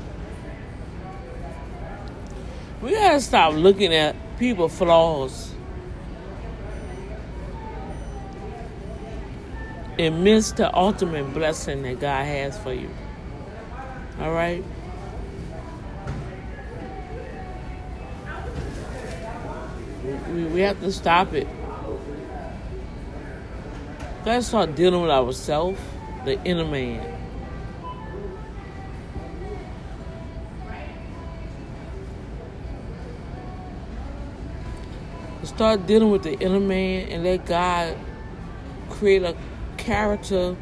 We 2.81 2.93
gotta 2.93 3.21
stop 3.21 3.53
looking 3.53 3.93
at 3.93 4.17
people 4.39 4.71
flaws 4.71 5.53
and 9.99 10.25
miss 10.25 10.53
the 10.53 10.75
ultimate 10.75 11.35
blessing 11.35 11.83
that 11.83 12.01
God 12.01 12.25
has 12.25 12.59
for 12.59 12.73
you. 12.73 12.89
All 14.19 14.33
right. 14.33 14.65
We, 20.33 20.45
we 20.45 20.61
have 20.63 20.81
to 20.81 20.91
stop 20.91 21.35
it. 21.35 21.47
Gotta 24.25 24.41
start 24.41 24.75
dealing 24.75 25.03
with 25.03 25.11
ourselves, 25.11 25.79
the 26.25 26.43
inner 26.45 26.65
man. 26.65 27.21
Start 35.51 35.85
dealing 35.89 36.11
with 36.11 36.23
the 36.23 36.39
inner 36.39 36.61
man 36.61 37.09
and 37.09 37.25
let 37.25 37.45
God 37.45 37.97
create 38.89 39.25
a 39.25 39.37
character 39.77 40.57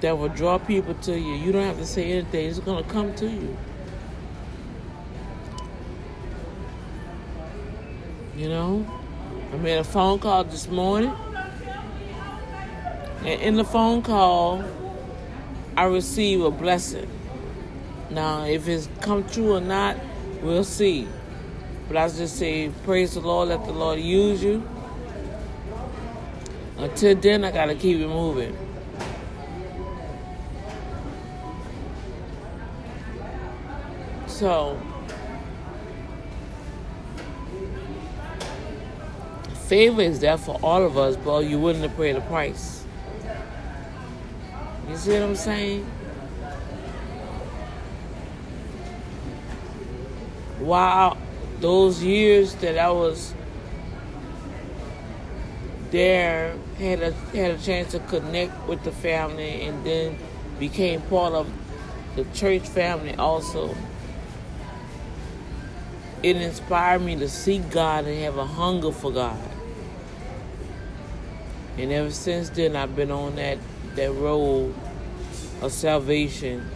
that 0.00 0.18
will 0.18 0.28
draw 0.28 0.58
people 0.58 0.94
to 0.94 1.16
you. 1.16 1.34
You 1.34 1.52
don't 1.52 1.62
have 1.62 1.78
to 1.78 1.86
say 1.86 2.10
anything, 2.10 2.50
it's 2.50 2.58
gonna 2.58 2.82
come 2.82 3.14
to 3.14 3.26
you. 3.26 3.56
You 8.36 8.48
know? 8.48 8.86
I 9.52 9.56
made 9.58 9.78
a 9.78 9.84
phone 9.84 10.18
call 10.18 10.42
this 10.42 10.68
morning. 10.68 11.14
And 13.20 13.40
in 13.40 13.54
the 13.54 13.64
phone 13.64 14.02
call, 14.02 14.64
I 15.76 15.84
received 15.84 16.42
a 16.42 16.50
blessing. 16.50 17.08
Now, 18.10 18.44
if 18.44 18.66
it's 18.66 18.88
come 19.00 19.26
true 19.28 19.54
or 19.54 19.60
not, 19.60 19.96
we'll 20.42 20.64
see. 20.64 21.06
But 21.88 21.96
I 21.96 22.08
just 22.08 22.36
say, 22.36 22.70
praise 22.84 23.14
the 23.14 23.20
Lord, 23.20 23.48
let 23.48 23.64
the 23.64 23.72
Lord 23.72 24.00
use 24.00 24.42
you. 24.42 24.66
Until 26.78 27.14
then, 27.14 27.44
I 27.44 27.50
got 27.50 27.66
to 27.66 27.74
keep 27.74 28.00
it 28.00 28.08
moving. 28.08 28.56
So, 34.26 34.80
favor 39.66 40.02
is 40.02 40.20
there 40.20 40.36
for 40.36 40.58
all 40.62 40.84
of 40.84 40.98
us, 40.98 41.16
but 41.16 41.44
you 41.44 41.58
wouldn't 41.58 41.84
have 41.84 41.96
paid 41.96 42.16
the 42.16 42.20
price. 42.22 42.84
You 44.88 44.96
see 44.96 45.12
what 45.12 45.22
I'm 45.22 45.36
saying? 45.36 45.86
Wow, 50.60 51.16
those 51.60 52.02
years 52.02 52.54
that 52.56 52.78
I 52.78 52.90
was 52.90 53.34
there, 55.90 56.56
had 56.78 57.02
a 57.02 57.12
had 57.12 57.52
a 57.52 57.58
chance 57.58 57.92
to 57.92 58.00
connect 58.00 58.66
with 58.68 58.82
the 58.84 58.92
family, 58.92 59.62
and 59.62 59.84
then 59.84 60.18
became 60.58 61.00
part 61.02 61.32
of 61.32 61.50
the 62.16 62.24
church 62.34 62.62
family 62.62 63.14
also. 63.14 63.74
It 66.22 66.36
inspired 66.36 67.02
me 67.02 67.16
to 67.16 67.28
seek 67.28 67.70
God 67.70 68.06
and 68.06 68.18
have 68.22 68.38
a 68.38 68.46
hunger 68.46 68.92
for 68.92 69.12
God. 69.12 69.38
And 71.76 71.92
ever 71.92 72.10
since 72.10 72.48
then, 72.50 72.76
I've 72.76 72.96
been 72.96 73.10
on 73.10 73.36
that 73.36 73.58
that 73.94 74.12
road 74.12 74.74
of 75.60 75.72
salvation. 75.72 76.68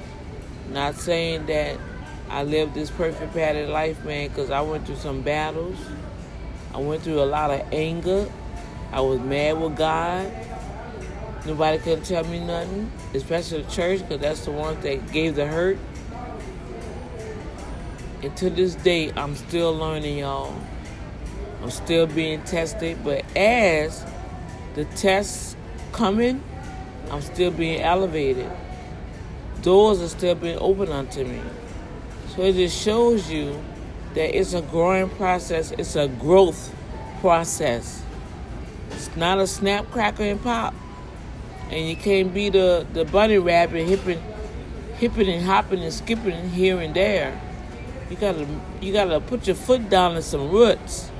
Not 0.71 0.97
saying 0.97 1.47
that 1.47 1.79
I 2.31 2.43
lived 2.43 2.75
this 2.75 2.91
perfect 2.91 3.33
pattern 3.33 3.71
life, 3.71 4.05
man, 4.05 4.29
because 4.29 4.51
I 4.51 4.61
went 4.61 4.87
through 4.87 4.97
some 4.97 5.23
battles. 5.23 5.79
I 6.75 6.79
went 6.79 7.03
through 7.03 7.21
a 7.21 7.25
lot 7.25 7.51
of 7.51 7.67
anger. 7.73 8.31
I 8.93 9.01
was 9.01 9.21
mad 9.21 9.61
with 9.61 9.77
God. 9.77 10.31
Nobody 11.47 11.79
could 11.79 12.05
tell 12.05 12.25
me 12.25 12.41
nothing, 12.41 12.93
especially 13.15 13.63
the 13.63 13.71
church, 13.71 14.01
because 14.01 14.21
that's 14.21 14.45
the 14.45 14.51
ones 14.51 14.83
that 14.83 15.11
gave 15.13 15.35
the 15.35 15.47
hurt. 15.47 15.79
And 18.23 18.37
to 18.37 18.51
this 18.51 18.75
day, 18.75 19.13
I'm 19.17 19.35
still 19.35 19.75
learning, 19.75 20.19
y'all. 20.19 20.55
I'm 21.63 21.71
still 21.71 22.07
being 22.07 22.43
tested, 22.43 23.03
but 23.03 23.25
as 23.37 24.05
the 24.75 24.85
tests 24.85 25.57
coming, 25.93 26.43
I'm 27.11 27.23
still 27.23 27.51
being 27.51 27.81
elevated. 27.81 28.51
Doors 29.63 30.03
are 30.03 30.09
still 30.09 30.35
being 30.35 30.59
opened 30.59 30.91
unto 30.91 31.25
me. 31.25 31.41
So 32.39 32.45
it 32.45 32.53
just 32.53 32.81
shows 32.81 33.29
you 33.29 33.61
that 34.15 34.39
it's 34.39 34.55
a 34.55 34.63
growing 34.63 35.11
process, 35.11 35.73
it's 35.73 35.97
a 35.97 36.07
growth 36.07 36.73
process. 37.21 38.01
It's 38.93 39.17
not 39.17 39.41
a 39.41 39.47
snap, 39.49 39.91
cracker, 39.91 40.23
and 40.23 40.41
pop. 40.41 40.73
And 41.69 41.89
you 41.89 41.97
can't 41.97 42.33
be 42.33 42.49
the, 42.49 42.87
the 42.93 43.05
bunny 43.05 43.39
rabbit 43.39 43.89
hipping, 43.89 44.23
hipping 44.99 45.29
and 45.29 45.45
hopping 45.45 45.83
and 45.83 45.93
skipping 45.93 46.51
here 46.51 46.79
and 46.79 46.95
there. 46.95 47.41
You 48.09 48.15
gotta 48.15 48.47
you 48.81 48.93
gotta 48.93 49.21
put 49.21 49.49
your 49.49 49.57
foot 49.57 49.91
down 49.91 50.15
in 50.15 50.23
some 50.23 50.49
roots 50.49 51.11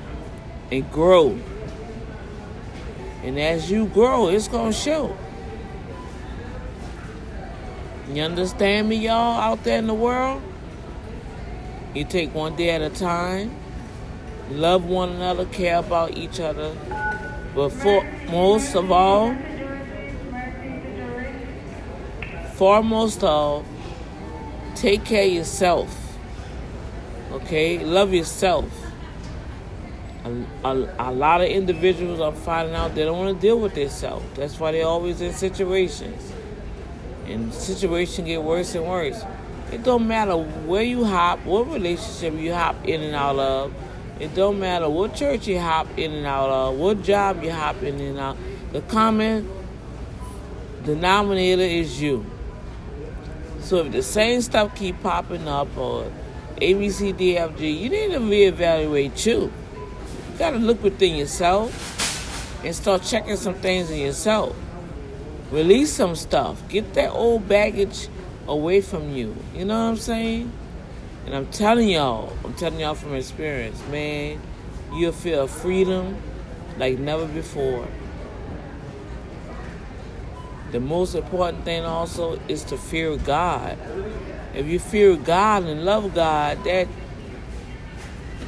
and 0.71 0.89
grow. 0.89 1.37
And 3.23 3.37
as 3.37 3.69
you 3.69 3.87
grow, 3.87 4.29
it's 4.29 4.47
gonna 4.47 4.71
show. 4.71 5.17
You 8.09 8.23
understand 8.23 8.87
me, 8.87 8.95
y'all, 8.95 9.37
out 9.37 9.65
there 9.65 9.79
in 9.79 9.87
the 9.87 9.93
world? 9.93 10.41
You 11.93 12.03
take 12.03 12.35
one 12.35 12.55
day 12.55 12.69
at 12.69 12.81
a 12.83 12.89
time, 12.91 13.55
love 14.51 14.85
one 14.85 15.09
another, 15.09 15.45
care 15.45 15.77
about 15.77 16.15
each 16.15 16.39
other, 16.39 16.75
but 17.55 17.69
for 17.69 18.03
most 18.29 18.75
of 18.75 18.91
all, 18.91 19.35
foremost 22.53 23.23
of, 23.23 23.65
take 24.75 25.03
care 25.03 25.25
of 25.25 25.33
yourself. 25.33 26.17
Okay, 27.31 27.79
love 27.83 28.13
yourself. 28.13 28.65
A, 30.25 30.45
a, 30.63 30.95
a 30.99 31.11
lot 31.11 31.41
of 31.41 31.47
individuals 31.47 32.19
are 32.19 32.33
finding 32.33 32.75
out 32.75 32.93
they 32.93 33.05
don't 33.05 33.17
want 33.17 33.35
to 33.35 33.41
deal 33.41 33.59
with 33.59 33.73
themselves. 33.73 34.25
That's 34.35 34.59
why 34.59 34.73
they're 34.73 34.85
always 34.85 35.21
in 35.21 35.33
situations, 35.33 36.31
and 37.25 37.51
situation 37.51 38.25
get 38.25 38.43
worse 38.43 38.75
and 38.75 38.85
worse. 38.85 39.23
It 39.71 39.83
don't 39.83 40.07
matter 40.07 40.35
where 40.35 40.81
you 40.81 41.05
hop, 41.05 41.45
what 41.45 41.71
relationship 41.71 42.33
you 42.33 42.53
hop 42.53 42.85
in 42.85 43.01
and 43.01 43.15
out 43.15 43.37
of. 43.37 43.73
It 44.19 44.33
don't 44.33 44.59
matter 44.59 44.89
what 44.89 45.15
church 45.15 45.47
you 45.47 45.59
hop 45.59 45.87
in 45.97 46.11
and 46.11 46.25
out 46.25 46.49
of, 46.49 46.75
what 46.75 47.03
job 47.03 47.43
you 47.43 47.51
hop 47.51 47.81
in 47.83 47.99
and 48.01 48.17
out. 48.17 48.37
The 48.71 48.81
common 48.81 49.49
denominator 50.83 51.61
is 51.61 52.01
you. 52.01 52.25
So 53.61 53.77
if 53.77 53.91
the 53.91 54.01
same 54.01 54.41
stuff 54.41 54.75
keep 54.75 55.01
popping 55.03 55.47
up 55.47 55.75
or 55.77 56.11
A, 56.59 56.73
B, 56.73 56.89
C, 56.89 57.11
D, 57.11 57.37
F, 57.37 57.57
G, 57.57 57.69
you 57.69 57.89
need 57.89 58.11
to 58.11 58.19
reevaluate 58.19 59.25
you. 59.25 59.41
You 59.41 59.51
gotta 60.39 60.57
look 60.57 60.81
within 60.81 61.15
yourself 61.15 62.65
and 62.65 62.75
start 62.75 63.03
checking 63.03 63.37
some 63.37 63.53
things 63.55 63.91
in 63.91 63.99
yourself. 63.99 64.55
Release 65.51 65.93
some 65.93 66.15
stuff. 66.15 66.67
Get 66.69 66.93
that 66.95 67.11
old 67.11 67.47
baggage 67.47 68.07
away 68.49 68.81
from 68.81 69.15
you. 69.15 69.35
You 69.55 69.65
know 69.65 69.85
what 69.85 69.91
I'm 69.91 69.97
saying? 69.97 70.51
And 71.25 71.35
I'm 71.35 71.47
telling 71.47 71.89
y'all, 71.89 72.35
I'm 72.43 72.53
telling 72.55 72.79
y'all 72.79 72.95
from 72.95 73.13
experience, 73.13 73.81
man, 73.89 74.41
you'll 74.93 75.11
feel 75.11 75.47
freedom 75.47 76.17
like 76.77 76.97
never 76.97 77.27
before. 77.27 77.87
The 80.71 80.79
most 80.79 81.15
important 81.15 81.65
thing 81.65 81.85
also 81.85 82.39
is 82.47 82.63
to 82.65 82.77
fear 82.77 83.15
God. 83.17 83.77
If 84.55 84.65
you 84.65 84.79
fear 84.79 85.15
God 85.15 85.63
and 85.63 85.85
love 85.85 86.15
God, 86.15 86.63
that 86.63 86.87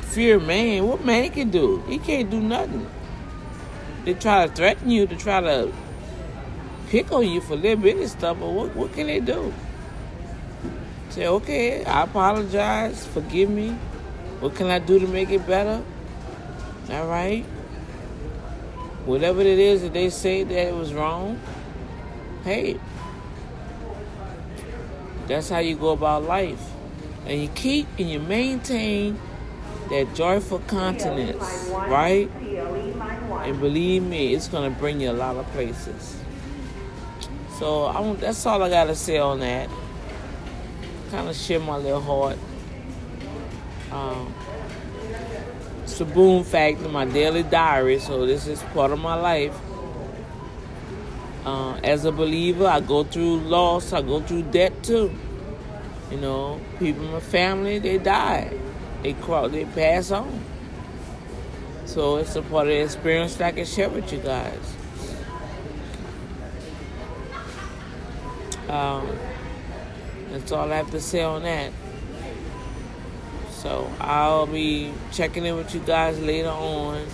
fear 0.02 0.40
man, 0.40 0.88
what 0.88 1.06
man 1.06 1.30
can 1.30 1.50
do? 1.52 1.84
He 1.88 2.00
can't 2.00 2.30
do 2.30 2.42
nothing. 2.42 2.90
They 4.06 4.16
try 4.16 4.48
to 4.48 4.54
threaten 4.54 4.90
you, 4.90 5.06
to 5.06 5.16
try 5.16 5.42
to 5.42 5.72
pick 6.90 7.12
on 7.12 7.28
you 7.28 7.42
for 7.42 7.56
little 7.56 7.82
bitty 7.82 8.08
stuff, 8.08 8.40
but 8.40 8.50
what, 8.50 8.76
what 8.76 8.94
can 8.94 9.08
they 9.08 9.20
do? 9.20 9.54
Say, 11.12 11.28
okay, 11.28 11.84
I 11.84 12.04
apologize, 12.04 13.06
forgive 13.06 13.50
me. 13.50 13.72
What 14.40 14.56
can 14.56 14.68
I 14.68 14.80
do 14.80 14.98
to 14.98 15.08
make 15.08 15.30
it 15.30 15.46
better? 15.46 15.84
All 16.90 17.08
right. 17.08 17.44
Whatever 19.06 19.42
it 19.42 19.60
is 19.60 19.82
that 19.82 19.92
they 19.92 20.10
say 20.10 20.44
that 20.44 20.68
it 20.70 20.74
was 20.74 20.94
wrong, 20.94 21.38
hey, 22.46 22.80
that's 25.28 25.50
how 25.50 25.60
you 25.60 25.76
go 25.76 25.90
about 25.90 26.24
life. 26.24 26.72
And 27.26 27.42
you 27.42 27.50
keep 27.50 27.88
and 28.00 28.10
you 28.10 28.20
maintain 28.22 29.20
that 29.90 30.16
joyful 30.16 30.60
continence, 30.60 31.70
right? 31.72 32.32
And 33.44 33.60
believe 33.60 34.04
me, 34.04 34.34
it's 34.34 34.48
going 34.48 34.74
to 34.74 34.80
bring 34.80 35.02
you 35.02 35.12
a 35.12 35.14
lot 35.14 35.36
of 35.36 35.46
places. 35.48 36.16
So 37.60 37.88
I 37.88 38.14
that's 38.14 38.46
all 38.46 38.64
I 38.64 38.70
got 38.70 38.86
to 38.86 38.96
say 38.96 39.18
on 39.18 39.42
that. 39.42 39.70
Kind 41.12 41.28
of 41.28 41.36
share 41.36 41.60
my 41.60 41.76
little 41.76 42.00
heart. 42.00 42.38
Um, 43.92 44.34
it's 45.84 46.00
a 46.00 46.06
boom 46.06 46.46
factor, 46.46 46.88
my 46.88 47.04
daily 47.04 47.44
diary, 47.44 48.00
so 48.00 48.26
this 48.26 48.48
is 48.48 48.64
part 48.74 48.92
of 48.92 49.00
my 49.00 49.16
life. 49.16 49.54
Uh, 51.46 51.74
as 51.84 52.06
a 52.06 52.14
believer, 52.14 52.66
I 52.66 52.80
go 52.80 53.04
through 53.04 53.42
loss, 53.42 53.92
I 53.92 54.02
go 54.02 54.22
through 54.22 54.44
debt 54.44 54.84
too. 54.84 55.14
You 56.10 56.18
know, 56.18 56.62
people 56.80 57.04
in 57.04 57.12
my 57.12 57.20
family, 57.20 57.78
they 57.80 57.98
die. 57.98 58.54
They 59.04 59.12
cross, 59.12 59.52
they 59.52 59.66
pass 59.66 60.12
on. 60.12 60.42
So 61.84 62.18
it's 62.18 62.38
a 62.38 62.42
part 62.42 62.68
of 62.68 62.74
the 62.74 62.84
experience 62.84 63.36
that 63.36 63.48
I 63.48 63.52
can 63.52 63.66
share 63.66 63.90
with 63.90 64.14
you 64.14 64.20
guys. 64.20 64.76
Um, 68.70 69.10
that's 70.32 70.52
all 70.52 70.72
I 70.72 70.78
have 70.78 70.92
to 70.92 71.02
say 71.02 71.22
on 71.22 71.44
that. 71.44 71.72
So 73.50 73.92
I'll 74.00 74.48
be 74.48 74.94
checking 75.12 75.46
in 75.46 75.56
with 75.56 75.74
you 75.76 75.82
guys 75.82 76.20
later 76.20 76.50
on. 76.50 77.06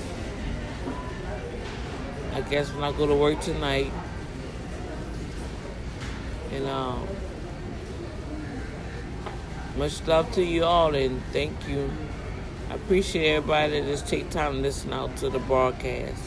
I 2.33 2.41
guess 2.41 2.71
when 2.71 2.83
I 2.83 2.91
go 2.91 3.07
to 3.07 3.15
work 3.15 3.41
tonight. 3.41 3.91
And 6.53 6.67
um, 6.67 7.07
much 9.75 10.05
love 10.07 10.31
to 10.33 10.43
you 10.43 10.63
all 10.63 10.95
and 10.95 11.21
thank 11.33 11.67
you. 11.67 11.91
I 12.69 12.75
appreciate 12.75 13.35
everybody 13.35 13.79
that 13.79 13.87
just 13.87 14.07
take 14.07 14.29
time 14.29 14.53
to 14.53 14.59
listen 14.59 14.93
out 14.93 15.17
to 15.17 15.29
the 15.29 15.39
broadcast. 15.39 16.21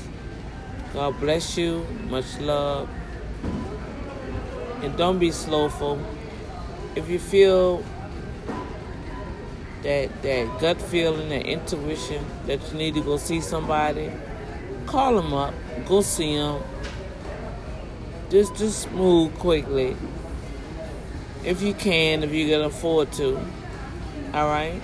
God 0.93 1.19
bless 1.21 1.57
you. 1.57 1.87
Much 2.09 2.39
love. 2.41 2.89
And 4.83 4.97
don't 4.97 5.19
be 5.19 5.31
slowful. 5.31 5.99
If 6.97 7.09
you 7.09 7.19
feel 7.19 7.85
that 9.83 10.23
that 10.23 10.61
gut 10.61 10.81
feeling, 10.81 11.29
that 11.29 11.47
intuition 11.47 12.25
that 12.47 12.61
you 12.71 12.79
need 12.79 12.95
to 12.95 13.01
go 13.01 13.17
see 13.17 13.41
somebody, 13.41 14.13
call 14.87 15.15
them 15.21 15.33
up, 15.33 15.55
go 15.87 16.01
see 16.01 16.37
them. 16.37 16.63
Just 18.31 18.55
just 18.57 18.91
move 18.93 19.35
quickly. 19.39 19.97
If 21.45 21.63
you 21.63 21.75
can, 21.75 22.23
if 22.23 22.33
you 22.33 22.49
can 22.49 22.63
afford 22.63 23.13
to. 23.13 23.39
All 24.35 24.47
right? 24.49 24.81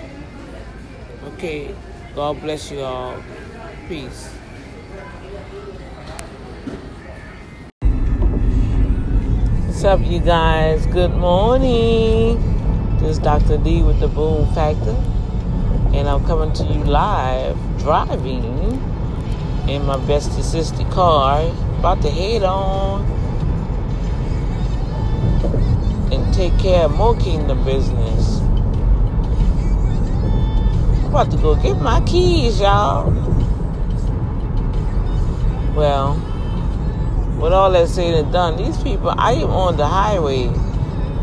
Okay. 1.33 1.75
God 2.15 2.41
bless 2.41 2.71
you 2.71 2.81
all. 2.81 3.21
Peace. 3.87 4.36
What's 9.77 9.85
up, 9.85 10.01
you 10.07 10.19
guys? 10.19 10.87
Good 10.87 11.13
morning. 11.13 12.41
This 12.97 13.11
is 13.11 13.19
Dr. 13.19 13.59
D 13.59 13.83
with 13.83 13.99
the 13.99 14.07
Boom 14.07 14.51
Factor. 14.55 14.95
And 15.93 16.09
I'm 16.09 16.25
coming 16.25 16.51
to 16.53 16.63
you 16.63 16.83
live, 16.83 17.55
driving 17.77 18.43
in 19.69 19.85
my 19.85 19.97
bestie 19.97 20.41
sister 20.41 20.83
car. 20.85 21.43
About 21.77 22.01
to 22.01 22.09
head 22.09 22.41
on 22.41 23.05
and 26.11 26.33
take 26.33 26.57
care 26.57 26.85
of 26.85 26.95
more 26.95 27.15
kingdom 27.15 27.63
business. 27.63 28.39
I'm 30.89 31.05
about 31.05 31.29
to 31.29 31.37
go 31.37 31.53
get 31.53 31.77
my 31.77 32.01
keys, 32.01 32.61
y'all. 32.61 33.11
Well, 35.75 36.26
with 37.37 37.53
all 37.53 37.71
that 37.71 37.87
said 37.87 38.13
and 38.13 38.31
done, 38.31 38.57
these 38.57 38.81
people, 38.81 39.13
I 39.17 39.33
am 39.33 39.49
on 39.51 39.77
the 39.77 39.85
highway. 39.85 40.47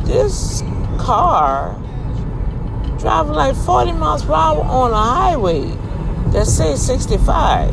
This 0.04 0.62
car 0.98 1.74
driving 2.98 3.32
like 3.32 3.56
40 3.56 3.92
miles 3.92 4.24
per 4.24 4.32
hour 4.32 4.62
on 4.62 4.92
a 4.92 4.94
highway 4.94 5.62
that 6.32 6.46
says 6.46 6.84
65. 6.86 7.72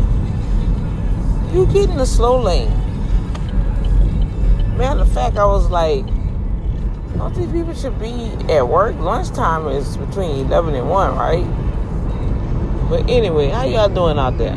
You 1.54 1.66
get 1.68 1.90
in 1.90 1.98
the 1.98 2.06
slow 2.06 2.42
lane. 2.42 2.70
Matter 4.78 5.02
of 5.02 5.12
fact, 5.12 5.38
I 5.38 5.46
was 5.46 5.70
like, 5.70 6.06
don't 7.18 7.36
these 7.36 7.52
people 7.52 7.74
should 7.74 8.00
be 8.00 8.32
at 8.52 8.68
work? 8.68 8.96
Lunchtime 8.98 9.68
is 9.68 9.98
between 9.98 10.48
11 10.48 10.74
and 10.76 10.90
1, 10.90 11.16
right? 11.16 12.90
But 12.90 13.10
anyway, 13.10 13.50
how 13.50 13.66
y'all 13.66 13.90
doing 13.90 14.18
out 14.18 14.38
there? 14.38 14.56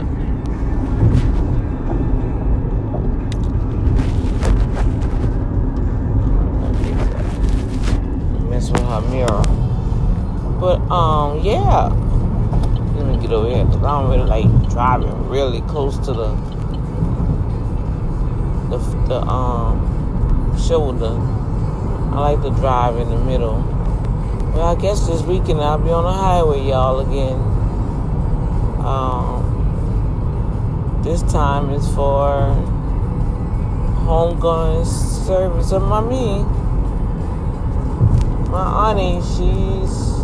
Mirror. 9.15 9.43
But 10.61 10.81
um, 10.91 11.41
yeah. 11.41 11.89
Let 12.97 13.07
me 13.07 13.21
get 13.21 13.33
over 13.33 13.49
here 13.49 13.65
because 13.65 13.83
I 13.83 14.01
don't 14.01 14.11
really 14.11 14.27
like 14.27 14.71
driving 14.71 15.29
really 15.29 15.61
close 15.63 15.99
to 16.07 16.13
the 16.13 16.35
the 18.71 18.79
the 19.09 19.21
um 19.21 20.57
shoulder. 20.59 21.17
I 22.15 22.21
like 22.21 22.43
to 22.43 22.51
drive 22.51 22.97
in 22.99 23.09
the 23.09 23.19
middle. 23.19 23.63
Well, 24.55 24.77
I 24.77 24.81
guess 24.81 25.07
this 25.09 25.23
weekend 25.23 25.61
I'll 25.61 25.79
be 25.79 25.91
on 25.91 26.05
the 26.05 26.13
highway, 26.13 26.69
y'all, 26.69 27.01
again. 27.01 27.41
Um, 28.85 29.43
this 31.03 31.23
time 31.33 31.71
is 31.71 31.87
for 31.89 32.55
homegoing 34.07 34.87
service 34.87 35.73
of 35.73 35.83
my 35.83 36.01
me. 36.01 36.45
My 38.55 38.93
auntie, 38.93 39.21
she's 39.35 40.15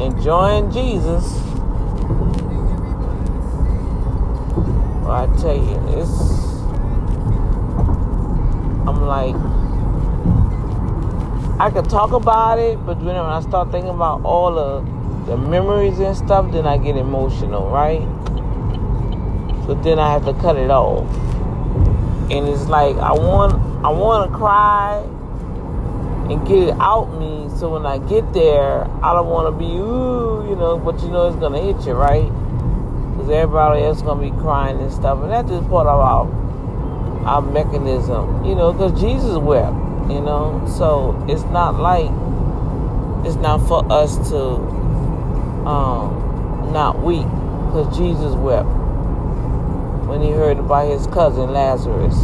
enjoying 0.00 0.70
Jesus. 0.70 1.24
Well, 5.02 5.10
I 5.10 5.26
tell 5.40 5.56
you, 5.56 5.74
it's. 5.98 6.30
I'm 8.86 9.04
like, 9.04 9.34
I 11.58 11.70
could 11.72 11.90
talk 11.90 12.12
about 12.12 12.60
it, 12.60 12.76
but 12.86 12.98
when 12.98 13.16
I 13.16 13.40
start 13.40 13.72
thinking 13.72 13.90
about 13.90 14.22
all 14.22 14.54
the 14.54 15.28
the 15.28 15.36
memories 15.36 15.98
and 15.98 16.16
stuff, 16.16 16.52
then 16.52 16.68
I 16.68 16.78
get 16.78 16.96
emotional, 16.96 17.68
right? 17.68 18.02
So 19.66 19.74
then 19.74 19.98
I 19.98 20.12
have 20.12 20.24
to 20.24 20.34
cut 20.34 20.54
it 20.54 20.70
off, 20.70 21.04
and 22.30 22.46
it's 22.46 22.68
like 22.68 22.94
I 22.98 23.10
want 23.10 23.54
I 23.84 23.88
want 23.90 24.30
to 24.30 24.38
cry 24.38 25.04
and 26.30 26.46
get 26.46 26.68
it 26.68 26.74
out 26.78 27.18
me. 27.18 27.48
So 27.58 27.70
when 27.70 27.84
I 27.86 27.98
get 27.98 28.32
there, 28.32 28.84
I 29.02 29.12
don't 29.12 29.28
want 29.28 29.52
to 29.52 29.58
be 29.58 29.66
ooh, 29.66 30.48
you 30.48 30.56
know, 30.56 30.78
but 30.78 31.00
you 31.02 31.08
know 31.08 31.26
it's 31.26 31.36
gonna 31.36 31.60
hit 31.60 31.84
you, 31.86 31.94
right? 31.94 32.30
Because 33.12 33.30
everybody 33.30 33.82
else 33.82 34.00
gonna 34.02 34.22
be 34.22 34.30
crying 34.40 34.80
and 34.80 34.92
stuff, 34.92 35.20
and 35.22 35.30
that's 35.30 35.48
just 35.48 35.68
part 35.68 35.86
of 35.86 35.98
our 35.98 37.26
our 37.26 37.42
mechanism, 37.42 38.44
you 38.44 38.54
know. 38.54 38.72
Because 38.72 38.98
Jesus 39.00 39.36
wept, 39.36 39.74
you 40.08 40.20
know, 40.20 40.64
so 40.78 41.22
it's 41.28 41.42
not 41.44 41.78
like 41.80 42.10
it's 43.26 43.36
not 43.36 43.58
for 43.66 43.84
us 43.92 44.16
to 44.30 44.38
um, 45.66 46.70
not 46.72 47.02
weep, 47.02 47.26
because 47.66 47.96
Jesus 47.98 48.34
wept 48.34 48.68
when 50.08 50.22
he 50.22 50.30
heard 50.30 50.58
about 50.58 50.88
his 50.88 51.06
cousin 51.08 51.52
Lazarus. 51.52 52.16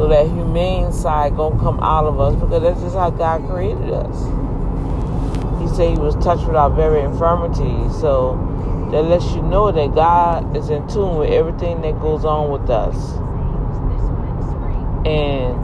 So 0.00 0.08
that 0.08 0.28
humane 0.28 0.92
side 0.94 1.36
gonna 1.36 1.60
come 1.60 1.78
out 1.80 2.06
of 2.06 2.18
us 2.18 2.34
because 2.34 2.62
that's 2.62 2.80
just 2.80 2.96
how 2.96 3.10
God 3.10 3.46
created 3.46 3.90
us. 3.90 4.16
He 5.60 5.68
said 5.76 5.90
he 5.90 5.98
was 5.98 6.14
touched 6.24 6.46
with 6.46 6.56
our 6.56 6.70
very 6.70 7.02
infirmities. 7.02 8.00
So 8.00 8.32
that 8.92 9.02
lets 9.02 9.30
you 9.32 9.42
know 9.42 9.70
that 9.70 9.94
God 9.94 10.56
is 10.56 10.70
in 10.70 10.88
tune 10.88 11.16
with 11.16 11.28
everything 11.28 11.82
that 11.82 12.00
goes 12.00 12.24
on 12.24 12.50
with 12.50 12.70
us. 12.70 12.96
And 15.06 15.54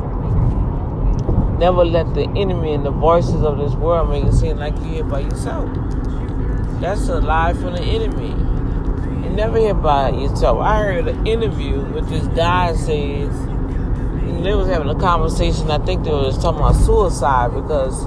never 1.59 1.83
let 1.83 2.13
the 2.13 2.29
enemy 2.37 2.75
and 2.75 2.85
the 2.85 2.91
voices 2.91 3.41
of 3.41 3.57
this 3.57 3.73
world 3.73 4.11
make 4.11 4.25
it 4.25 4.35
seem 4.35 4.59
like 4.59 4.77
you're 4.81 4.87
here 4.87 5.05
by 5.05 5.21
yourself. 5.21 5.67
That's 6.83 7.09
a 7.09 7.23
lie 7.23 7.55
from 7.55 7.73
the 7.73 7.81
enemy. 7.81 8.35
You 9.27 9.31
never 9.31 9.57
hear 9.57 9.73
by 9.73 10.11
yourself. 10.11 10.59
I 10.61 10.83
heard 10.83 11.09
an 11.09 11.27
interview 11.27 11.81
with 11.81 12.11
this 12.11 12.27
guy 12.37 12.75
says 12.75 13.56
they 14.43 14.55
was 14.55 14.69
having 14.69 14.89
a 14.89 14.99
conversation. 14.99 15.71
I 15.71 15.79
think 15.79 16.05
they 16.05 16.11
was 16.11 16.37
talking 16.39 16.61
about 16.61 16.77
suicide 16.77 17.55
because 17.55 18.05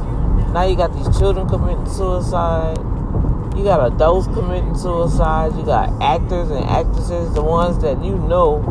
now 0.53 0.63
you 0.63 0.75
got 0.75 0.93
these 0.93 1.17
children 1.17 1.47
committing 1.47 1.87
suicide. 1.87 2.77
You 3.55 3.63
got 3.63 3.93
adults 3.93 4.27
committing 4.27 4.75
suicide. 4.75 5.55
You 5.55 5.65
got 5.65 5.89
actors 6.01 6.49
and 6.49 6.63
actresses, 6.65 7.33
the 7.33 7.43
ones 7.43 7.81
that 7.81 8.03
you 8.03 8.15
know, 8.15 8.63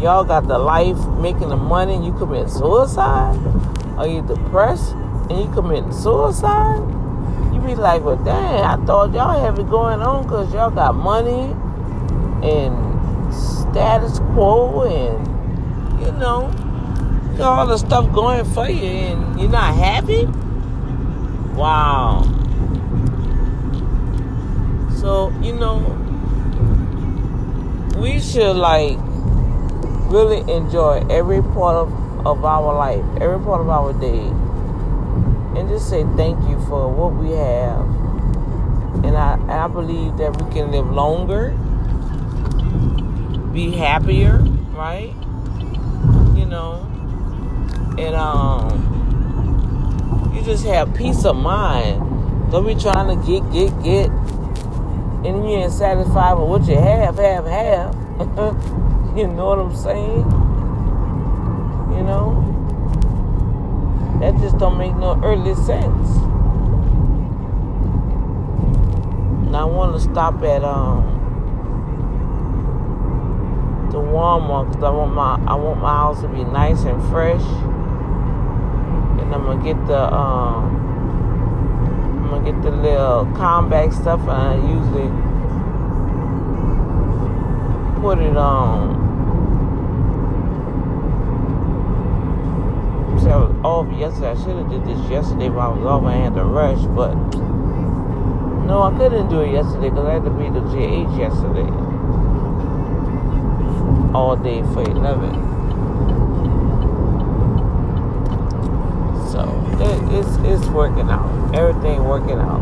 y'all 0.00 0.24
got 0.24 0.48
the 0.48 0.58
life 0.58 0.98
making 1.20 1.48
the 1.50 1.56
money 1.56 1.94
and 1.94 2.04
you 2.04 2.12
commit 2.14 2.50
suicide? 2.50 3.38
Are 3.96 4.08
you 4.08 4.22
depressed 4.22 4.92
and 5.30 5.38
you 5.38 5.52
committing 5.52 5.92
suicide? 5.92 6.80
You 7.54 7.60
be 7.60 7.74
like, 7.74 8.02
well, 8.02 8.16
dang, 8.16 8.64
I 8.64 8.84
thought 8.84 9.12
y'all 9.12 9.38
have 9.38 9.58
it 9.58 9.68
going 9.70 10.00
on 10.00 10.24
because 10.24 10.52
y'all 10.52 10.70
got 10.70 10.94
money 10.94 11.54
and 12.42 13.32
status 13.32 14.18
quo 14.34 14.82
and, 14.82 16.00
you 16.00 16.10
know, 16.12 16.50
all 17.40 17.66
the 17.66 17.78
stuff 17.78 18.12
going 18.12 18.44
for 18.52 18.68
you 18.68 18.84
and 18.84 19.40
you're 19.40 19.50
not 19.50 19.74
happy? 19.74 20.26
Wow. 21.56 22.22
So, 25.00 25.30
you 25.42 25.52
know, 25.54 25.78
we 27.98 28.20
should 28.20 28.56
like 28.56 28.98
really 30.12 30.40
enjoy 30.52 31.06
every 31.10 31.42
part 31.42 31.76
of, 31.76 32.26
of 32.26 32.44
our 32.44 32.74
life, 32.74 33.04
every 33.20 33.40
part 33.44 33.60
of 33.60 33.68
our 33.68 33.92
day, 33.94 34.26
and 35.58 35.68
just 35.68 35.88
say 35.88 36.04
thank 36.16 36.38
you 36.48 36.60
for 36.66 36.92
what 36.92 37.14
we 37.14 37.30
have. 37.30 37.80
And 39.04 39.16
I, 39.16 39.64
I 39.64 39.68
believe 39.68 40.18
that 40.18 40.40
we 40.40 40.52
can 40.52 40.70
live 40.70 40.90
longer, 40.90 41.50
be 43.52 43.70
happier, 43.70 44.38
right? 44.74 45.14
You 46.36 46.46
know, 46.46 46.91
and 47.98 48.14
um, 48.14 48.82
you 50.34 50.42
just 50.42 50.64
have 50.64 50.94
peace 50.94 51.24
of 51.24 51.36
mind. 51.36 52.00
Don't 52.50 52.66
be 52.66 52.74
trying 52.74 53.08
to 53.08 53.26
get, 53.26 53.50
get, 53.52 53.82
get, 53.82 54.10
and 55.24 55.44
you 55.44 55.56
ain't 55.56 55.72
satisfied 55.72 56.34
with 56.34 56.48
what 56.48 56.66
you 56.66 56.76
have, 56.76 57.16
have, 57.16 57.46
have. 57.46 57.94
you 59.16 59.26
know 59.26 59.46
what 59.46 59.58
I'm 59.58 59.76
saying? 59.76 60.26
You 61.96 62.02
know, 62.02 62.42
that 64.20 64.38
just 64.40 64.58
don't 64.58 64.78
make 64.78 64.94
no 64.96 65.20
earthly 65.22 65.54
sense. 65.54 66.08
And 69.46 69.56
I 69.56 69.64
want 69.64 69.94
to 69.94 70.00
stop 70.00 70.42
at 70.42 70.64
um 70.64 71.18
the 73.92 73.98
Walmart 73.98 74.70
because 74.70 74.84
I 74.84 74.90
want 74.90 75.12
my 75.14 75.34
I 75.46 75.54
want 75.54 75.80
my 75.80 75.94
house 75.94 76.22
to 76.22 76.28
be 76.28 76.44
nice 76.44 76.84
and 76.84 77.02
fresh. 77.10 77.42
And 79.32 79.40
I'm 79.40 79.44
gonna 79.46 79.64
get 79.64 79.86
the 79.86 80.12
um 80.12 80.76
I'm 82.22 82.28
gonna 82.28 82.52
get 82.52 82.62
the 82.62 82.70
little 82.70 83.24
combat 83.34 83.92
stuff 83.94 84.20
and 84.20 84.30
I 84.30 84.54
usually 84.56 85.08
put 88.02 88.18
it 88.18 88.36
on. 88.36 89.00
So 93.22 93.30
I 93.30 93.36
was 93.36 93.56
off 93.64 93.98
yesterday. 93.98 94.30
I 94.32 94.34
should 94.34 94.56
have 94.56 94.68
did 94.68 94.84
this 94.84 95.08
yesterday, 95.08 95.48
but 95.48 95.60
I 95.60 95.68
was 95.68 95.86
off. 95.86 96.04
I 96.04 96.12
had 96.12 96.34
to 96.34 96.44
rush, 96.44 96.82
but 96.94 97.14
no, 98.66 98.82
I 98.82 98.92
couldn't 98.98 99.28
do 99.30 99.40
it 99.40 99.52
yesterday 99.52 99.88
because 99.88 100.06
I 100.06 100.12
had 100.14 100.24
to 100.24 100.30
be 100.30 100.44
to 100.44 100.60
GH 100.60 101.16
yesterday 101.18 101.70
all 104.14 104.36
day 104.36 104.62
for 104.74 104.82
11. 104.82 105.52
So 109.32 109.71
it, 109.82 110.18
it's 110.18 110.36
it's 110.46 110.66
working 110.70 111.10
out. 111.10 111.54
Everything 111.54 112.04
working 112.04 112.38
out. 112.38 112.60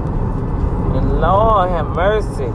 And 0.97 1.21
Lord 1.21 1.71
have 1.71 1.87
mercy. 1.89 2.51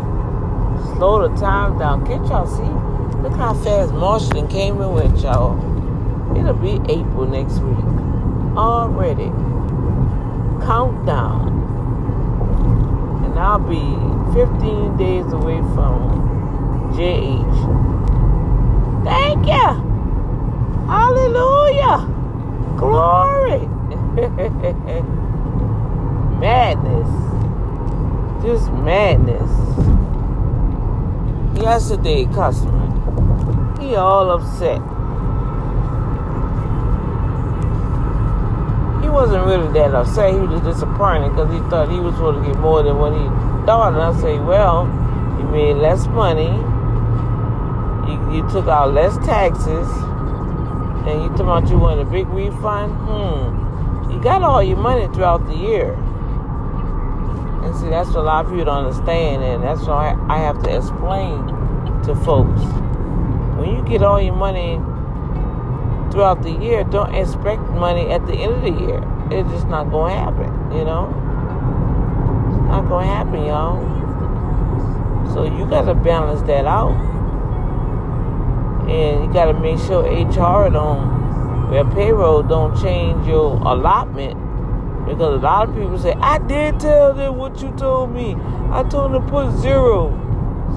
Slow 0.96 1.28
the 1.28 1.36
time 1.40 1.78
down. 1.80 2.06
Can't 2.06 2.26
y'all 2.28 2.48
see? 2.48 3.22
Look 3.22 3.34
how 3.34 3.54
fast 3.54 3.94
Marshall 3.94 4.48
came 4.48 4.82
in 4.82 4.94
with 4.94 5.22
y'all. 5.22 5.58
It'll 6.38 6.54
be 6.54 6.82
April 6.92 7.26
next 7.26 7.60
week. 7.60 7.86
Already. 8.58 9.32
Countdown. 10.66 11.54
And 13.26 13.40
I'll 13.40 13.60
be 13.60 13.82
15 14.34 14.98
days 14.98 15.32
away 15.32 15.60
from 15.74 16.94
JH. 16.94 17.86
Thank 19.04 19.48
you. 19.48 19.68
Hallelujah. 20.88 22.08
Glory. 22.78 23.75
madness. 26.40 27.10
Just 28.42 28.72
madness. 28.72 29.52
Yesterday, 31.62 32.24
customer. 32.34 32.86
He 33.82 33.96
all 33.96 34.32
upset. 34.32 34.80
He 39.04 39.10
wasn't 39.10 39.46
really 39.46 39.68
that 39.74 39.94
upset. 39.94 40.34
He 40.34 40.40
was 40.40 40.62
disappointed 40.62 41.32
because 41.32 41.52
he 41.52 41.60
thought 41.70 41.90
he 41.92 42.00
was 42.00 42.14
supposed 42.16 42.42
to 42.42 42.46
get 42.50 42.58
more 42.62 42.84
than 42.84 42.98
what 42.98 43.12
he 43.12 43.26
thought. 43.66 43.92
And 43.94 44.02
I 44.02 44.14
say, 44.22 44.40
well, 44.40 44.86
you 45.38 45.44
made 45.50 45.74
less 45.74 46.08
money. 46.08 46.56
You, 48.10 48.34
you 48.34 48.50
took 48.50 48.68
out 48.68 48.94
less 48.94 49.18
taxes. 49.26 49.90
And 51.06 51.22
you 51.22 51.28
talking 51.32 51.42
about 51.42 51.68
you 51.70 51.78
want 51.78 52.00
a 52.00 52.06
big 52.06 52.28
refund? 52.30 52.94
Hmm. 52.94 53.65
Got 54.26 54.42
all 54.42 54.64
your 54.64 54.78
money 54.78 55.06
throughout 55.14 55.46
the 55.46 55.56
year. 55.56 55.94
And 57.64 57.76
see, 57.76 57.90
that's 57.90 58.10
what 58.10 58.18
a 58.18 58.22
lot 58.24 58.46
of 58.46 58.52
people 58.52 58.66
don't 58.66 58.88
understand, 58.88 59.44
and 59.44 59.64
that's 59.64 59.82
why 59.82 60.18
I 60.28 60.40
have 60.40 60.64
to 60.64 60.76
explain 60.76 61.46
to 62.06 62.16
folks. 62.26 62.60
When 63.60 63.70
you 63.70 63.86
get 63.88 64.02
all 64.02 64.20
your 64.20 64.34
money 64.34 64.78
throughout 66.12 66.42
the 66.42 66.50
year, 66.50 66.84
don't 66.86 67.14
expect 67.14 67.62
money 67.70 68.10
at 68.10 68.26
the 68.26 68.34
end 68.34 68.54
of 68.54 68.62
the 68.64 68.72
year. 68.72 68.98
It's 69.30 69.48
just 69.52 69.68
not 69.68 69.92
going 69.92 70.16
to 70.16 70.20
happen, 70.20 70.72
you 70.76 70.86
know? 70.86 71.06
It's 72.50 72.68
not 72.68 72.90
going 72.90 73.06
to 73.08 73.14
happen, 73.14 73.46
y'all. 73.46 73.78
So 75.36 75.44
you 75.44 75.70
got 75.70 75.86
to 75.86 75.94
balance 75.94 76.42
that 76.48 76.66
out. 76.66 76.98
And 78.90 79.24
you 79.24 79.32
got 79.32 79.52
to 79.52 79.54
make 79.60 79.78
sure 79.78 80.02
HR 80.02 80.72
don't, 80.72 81.15
where 81.70 81.86
payroll 81.86 82.44
don't 82.44 82.80
change 82.82 83.28
your 83.28 83.56
allotment. 83.62 84.36
Because 85.06 85.36
a 85.36 85.44
lot 85.44 85.70
of 85.70 85.76
people 85.76 85.98
say, 86.00 86.14
I 86.14 86.40
did 86.40 86.80
tell 86.80 87.14
them 87.14 87.38
what 87.38 87.62
you 87.62 87.72
told 87.78 88.12
me. 88.12 88.36
I 88.72 88.84
told 88.84 89.14
them 89.14 89.26
to 89.26 89.30
put 89.30 89.52
zero. 89.60 90.10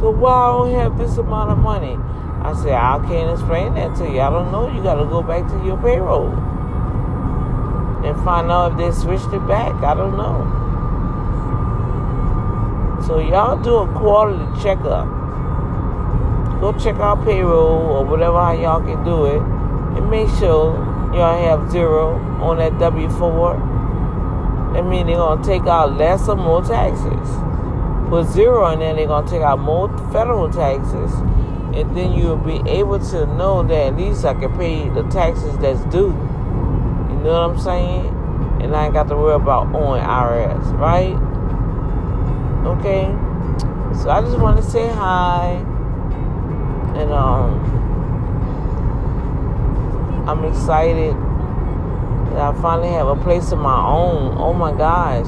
So 0.00 0.10
why 0.10 0.32
I 0.32 0.52
don't 0.52 0.74
have 0.74 0.98
this 0.98 1.16
amount 1.16 1.50
of 1.50 1.58
money? 1.58 1.96
I 2.42 2.54
said, 2.54 2.72
I 2.72 2.98
can't 3.08 3.30
explain 3.32 3.74
that 3.74 3.96
to 3.96 4.04
you. 4.04 4.20
I 4.20 4.30
don't 4.30 4.52
know. 4.52 4.70
You 4.72 4.82
got 4.82 4.94
to 4.94 5.06
go 5.06 5.22
back 5.22 5.48
to 5.50 5.64
your 5.64 5.76
payroll 5.78 6.28
and 8.04 8.16
find 8.24 8.50
out 8.50 8.72
if 8.72 8.78
they 8.78 8.90
switched 8.92 9.32
it 9.32 9.46
back. 9.48 9.74
I 9.82 9.94
don't 9.94 10.16
know. 10.16 10.66
So 13.06 13.18
y'all 13.18 13.56
do 13.62 13.76
a 13.76 13.88
quarterly 13.98 14.46
checkup. 14.62 15.06
Go 16.60 16.72
check 16.78 16.96
out 16.96 17.24
payroll 17.24 17.96
or 17.96 18.04
whatever 18.04 18.38
how 18.38 18.52
y'all 18.52 18.80
can 18.82 19.02
do 19.04 19.24
it, 19.26 19.40
and 19.98 20.10
make 20.10 20.28
sure 20.38 20.74
y'all 21.12 21.42
have 21.44 21.70
zero 21.70 22.16
on 22.40 22.58
that 22.58 22.78
W 22.78 23.08
four. 23.10 23.54
That 24.74 24.86
means 24.86 25.06
they're 25.06 25.16
gonna 25.16 25.44
take 25.44 25.66
out 25.66 25.96
less 25.96 26.28
or 26.28 26.36
more 26.36 26.62
taxes. 26.62 27.28
Put 28.08 28.26
zero 28.26 28.70
in 28.72 28.78
there, 28.78 28.94
they're 28.94 29.06
gonna 29.06 29.28
take 29.28 29.42
out 29.42 29.58
more 29.58 29.88
federal 30.12 30.50
taxes 30.50 31.12
and 31.74 31.96
then 31.96 32.12
you'll 32.12 32.36
be 32.36 32.62
able 32.68 32.98
to 32.98 33.26
know 33.36 33.62
that 33.62 33.88
at 33.88 33.96
least 33.96 34.24
I 34.24 34.34
can 34.34 34.56
pay 34.56 34.88
the 34.88 35.02
taxes 35.10 35.56
that's 35.58 35.84
due. 35.92 36.08
You 36.08 37.24
know 37.24 37.48
what 37.48 37.50
I'm 37.50 37.58
saying? 37.60 38.06
And 38.62 38.74
I 38.74 38.86
ain't 38.86 38.94
got 38.94 39.08
to 39.08 39.16
worry 39.16 39.34
about 39.34 39.74
owing 39.74 40.02
IRS, 40.02 40.72
right? 40.78 41.14
Okay. 42.66 43.04
So 44.02 44.10
I 44.10 44.20
just 44.20 44.38
want 44.38 44.56
to 44.56 44.62
say 44.62 44.88
hi, 44.88 45.64
and 46.94 47.12
um, 47.12 47.87
I'm 50.28 50.44
excited 50.44 51.14
that 52.34 52.38
I 52.38 52.52
finally 52.60 52.90
have 52.90 53.08
a 53.08 53.16
place 53.16 53.50
of 53.50 53.58
my 53.60 53.82
own. 53.82 54.36
Oh 54.36 54.52
my 54.52 54.72
gosh, 54.72 55.26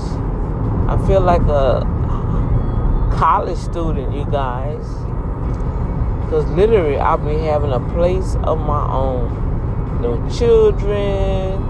I 0.89 1.03
feel 1.07 1.23
like 1.23 1.41
a 1.43 1.81
college 3.17 3.57
student, 3.57 4.15
you 4.15 4.27
guys. 4.31 4.87
Because 6.25 6.45
literally, 6.51 6.99
I'll 6.99 7.17
be 7.17 7.39
having 7.39 7.73
a 7.73 7.81
place 7.95 8.37
of 8.45 8.59
my 8.59 8.87
own. 8.93 10.01
No 10.03 10.29
children, 10.29 11.63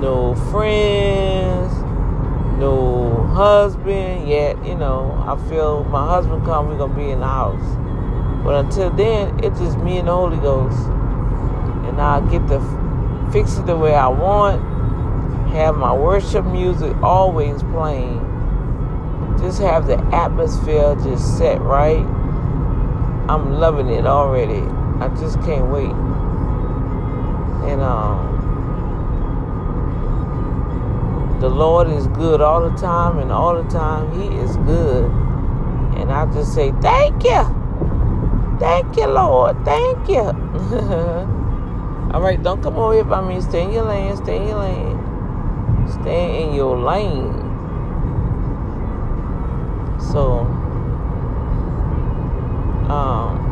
no 0.00 0.34
friends, 0.50 1.72
no 2.58 3.22
husband 3.34 4.28
yet. 4.28 4.62
You 4.66 4.74
know, 4.74 5.14
I 5.28 5.36
feel 5.48 5.84
my 5.84 6.08
husband 6.08 6.44
come, 6.44 6.66
we're 6.66 6.76
going 6.76 6.90
to 6.90 6.96
be 6.96 7.10
in 7.10 7.20
the 7.20 7.26
house. 7.28 7.76
But 8.44 8.64
until 8.64 8.90
then, 8.90 9.38
it's 9.44 9.60
just 9.60 9.78
me 9.78 9.98
and 9.98 10.08
the 10.08 10.12
Holy 10.12 10.38
Ghost. 10.38 10.76
And 11.98 12.06
I 12.06 12.20
get 12.30 12.46
to 12.46 12.60
fix 13.32 13.58
it 13.58 13.66
the 13.66 13.76
way 13.76 13.92
I 13.92 14.06
want. 14.06 14.62
Have 15.50 15.76
my 15.76 15.92
worship 15.92 16.44
music 16.44 16.96
always 17.02 17.60
playing. 17.64 18.20
Just 19.40 19.60
have 19.60 19.88
the 19.88 19.98
atmosphere 20.14 20.94
just 21.02 21.36
set 21.36 21.60
right 21.60 22.06
I'm 23.28 23.58
loving 23.58 23.88
it 23.88 24.06
already. 24.06 24.62
I 25.04 25.08
just 25.20 25.40
can't 25.42 25.70
wait. 25.70 25.90
And 27.70 27.82
um, 27.82 28.36
the 31.40 31.48
Lord 31.50 31.90
is 31.90 32.06
good 32.06 32.40
all 32.40 32.70
the 32.70 32.76
time, 32.78 33.18
and 33.18 33.32
all 33.32 33.60
the 33.60 33.68
time 33.68 34.12
He 34.18 34.28
is 34.38 34.56
good. 34.58 35.10
And 35.98 36.12
I 36.12 36.26
just 36.32 36.54
say, 36.54 36.72
Thank 36.80 37.24
you. 37.24 37.42
Thank 38.60 38.96
you, 38.96 39.08
Lord. 39.08 39.62
Thank 39.64 40.08
you. 40.08 41.34
all 42.12 42.22
right, 42.22 42.42
don't 42.42 42.62
come 42.62 42.76
over 42.76 42.94
here 42.94 43.04
by 43.04 43.20
me. 43.20 43.40
Stay 43.40 43.64
in 43.64 43.72
your 43.72 43.84
lane. 43.84 44.16
Stay 44.16 44.36
in 44.36 44.48
your 44.48 44.58
lane. 44.58 45.88
Stay 46.00 46.42
in 46.42 46.54
your 46.54 46.78
lane. 46.78 47.44
So, 50.00 50.40
um, 52.88 53.44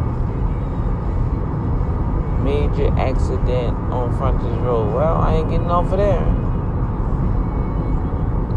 major 2.45 2.89
accident 2.99 3.77
on 3.93 4.17
Frontage 4.17 4.59
Road. 4.61 4.95
Well, 4.95 5.17
I 5.17 5.35
ain't 5.35 5.51
getting 5.51 5.71
of 5.71 5.91
there. 5.91 6.25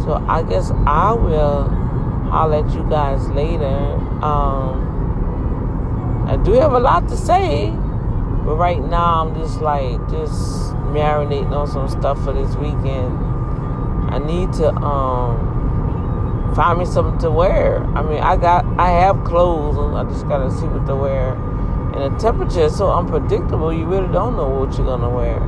So 0.06 0.14
I 0.28 0.44
guess 0.44 0.72
I 0.88 1.12
will 1.14 1.68
holler 2.30 2.66
at 2.66 2.74
you 2.74 2.84
guys 2.90 3.28
later. 3.30 3.98
Um, 4.24 4.86
I 6.28 6.38
do 6.38 6.54
have 6.54 6.74
a 6.74 6.80
lot 6.80 7.08
to 7.10 7.18
say, 7.18 7.74
but 8.50 8.56
right 8.56 8.84
now 8.84 9.22
I'm 9.22 9.36
just 9.36 9.62
like 9.62 10.00
just 10.10 10.74
marinating 10.90 11.52
on 11.52 11.68
some 11.68 11.88
stuff 11.88 12.18
for 12.24 12.34
this 12.34 12.56
weekend. 12.56 13.16
I 14.10 14.18
need 14.18 14.52
to 14.54 14.72
um 14.74 16.56
find 16.56 16.80
me 16.80 16.86
something 16.86 17.20
to 17.20 17.30
wear. 17.30 17.84
I 17.96 18.02
mean, 18.02 18.18
I 18.18 18.38
got, 18.38 18.66
I 18.80 18.90
have 18.90 19.24
clothes. 19.24 19.78
I 19.78 20.04
just 20.12 20.28
gotta 20.28 20.50
see 20.50 20.66
what 20.66 20.88
to 20.88 20.96
wear. 20.96 21.34
And 21.94 22.12
the 22.12 22.18
temperature 22.18 22.62
is 22.62 22.76
so 22.76 22.92
unpredictable. 22.92 23.72
You 23.72 23.86
really 23.86 24.12
don't 24.12 24.36
know 24.36 24.50
what 24.50 24.76
you're 24.76 24.88
gonna 24.88 25.12
wear. 25.12 25.40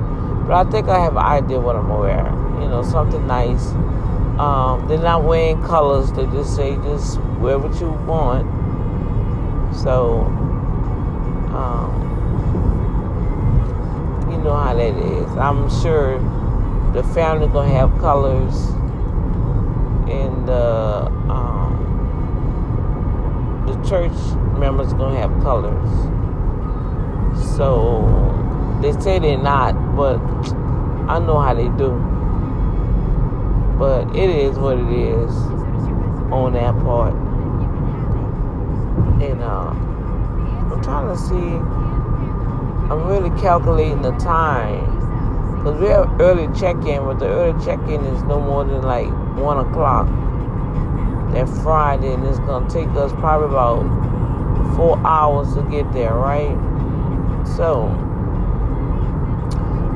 But 0.48 0.68
I 0.68 0.70
think 0.70 0.88
I 0.88 1.00
have 1.00 1.14
an 1.14 1.26
idea 1.26 1.60
what 1.60 1.76
I'm 1.76 1.88
gonna 1.88 2.02
wear. 2.02 2.62
You 2.62 2.70
know, 2.70 2.84
something 2.84 3.26
nice. 3.26 3.72
Um, 4.40 4.88
they're 4.88 5.00
not 5.00 5.24
wearing 5.24 5.60
colors. 5.64 6.12
They 6.12 6.28
just 6.28 6.56
say 6.56 6.76
just 6.84 7.20
wear 7.40 7.58
what 7.58 7.82
you 7.82 7.90
want. 8.06 8.46
So, 9.76 10.20
um, 11.58 12.11
know 14.44 14.56
how 14.56 14.74
that 14.74 14.96
is. 14.98 15.30
I'm 15.38 15.70
sure 15.82 16.20
the 16.94 17.04
family 17.14 17.48
gonna 17.48 17.70
have 17.70 17.92
colors 18.00 18.56
and 20.10 20.48
the 20.48 21.06
um, 21.30 21.78
the 23.68 23.76
church 23.88 24.12
members 24.58 24.94
gonna 24.94 25.20
have 25.20 25.32
colors. 25.42 25.90
So 27.56 28.80
they 28.82 28.92
say 29.00 29.20
they're 29.20 29.38
not, 29.38 29.74
but 29.96 30.20
I 31.10 31.20
know 31.20 31.40
how 31.40 31.54
they 31.54 31.70
do. 31.78 31.92
But 33.78 34.16
it 34.16 34.30
is 34.30 34.58
what 34.58 34.78
it 34.78 34.92
is 34.92 35.32
on 36.32 36.54
that 36.54 36.76
part. 36.84 37.14
And 39.22 39.42
uh, 39.42 39.70
I'm 40.74 40.82
trying 40.84 41.08
to 41.08 41.18
see. 41.18 42.01
I'm 42.92 43.08
really 43.08 43.30
calculating 43.40 44.02
the 44.02 44.12
time. 44.18 44.84
Because 45.56 45.80
we 45.80 45.88
have 45.88 46.20
early 46.20 46.48
check-in, 46.60 47.06
but 47.06 47.20
the 47.20 47.28
early 47.28 47.64
check-in 47.64 48.04
is 48.04 48.22
no 48.24 48.42
more 48.42 48.66
than 48.66 48.82
like 48.82 49.08
one 49.38 49.66
o'clock. 49.66 50.08
That 51.32 51.48
Friday, 51.64 52.14
and 52.14 52.26
it's 52.26 52.40
gonna 52.40 52.70
take 52.70 52.90
us 52.90 53.14
probably 53.14 53.48
about 53.48 53.86
four 54.76 55.00
hours 55.08 55.54
to 55.54 55.62
get 55.72 55.90
there, 55.94 56.14
right? 56.14 56.58
So, 57.56 57.84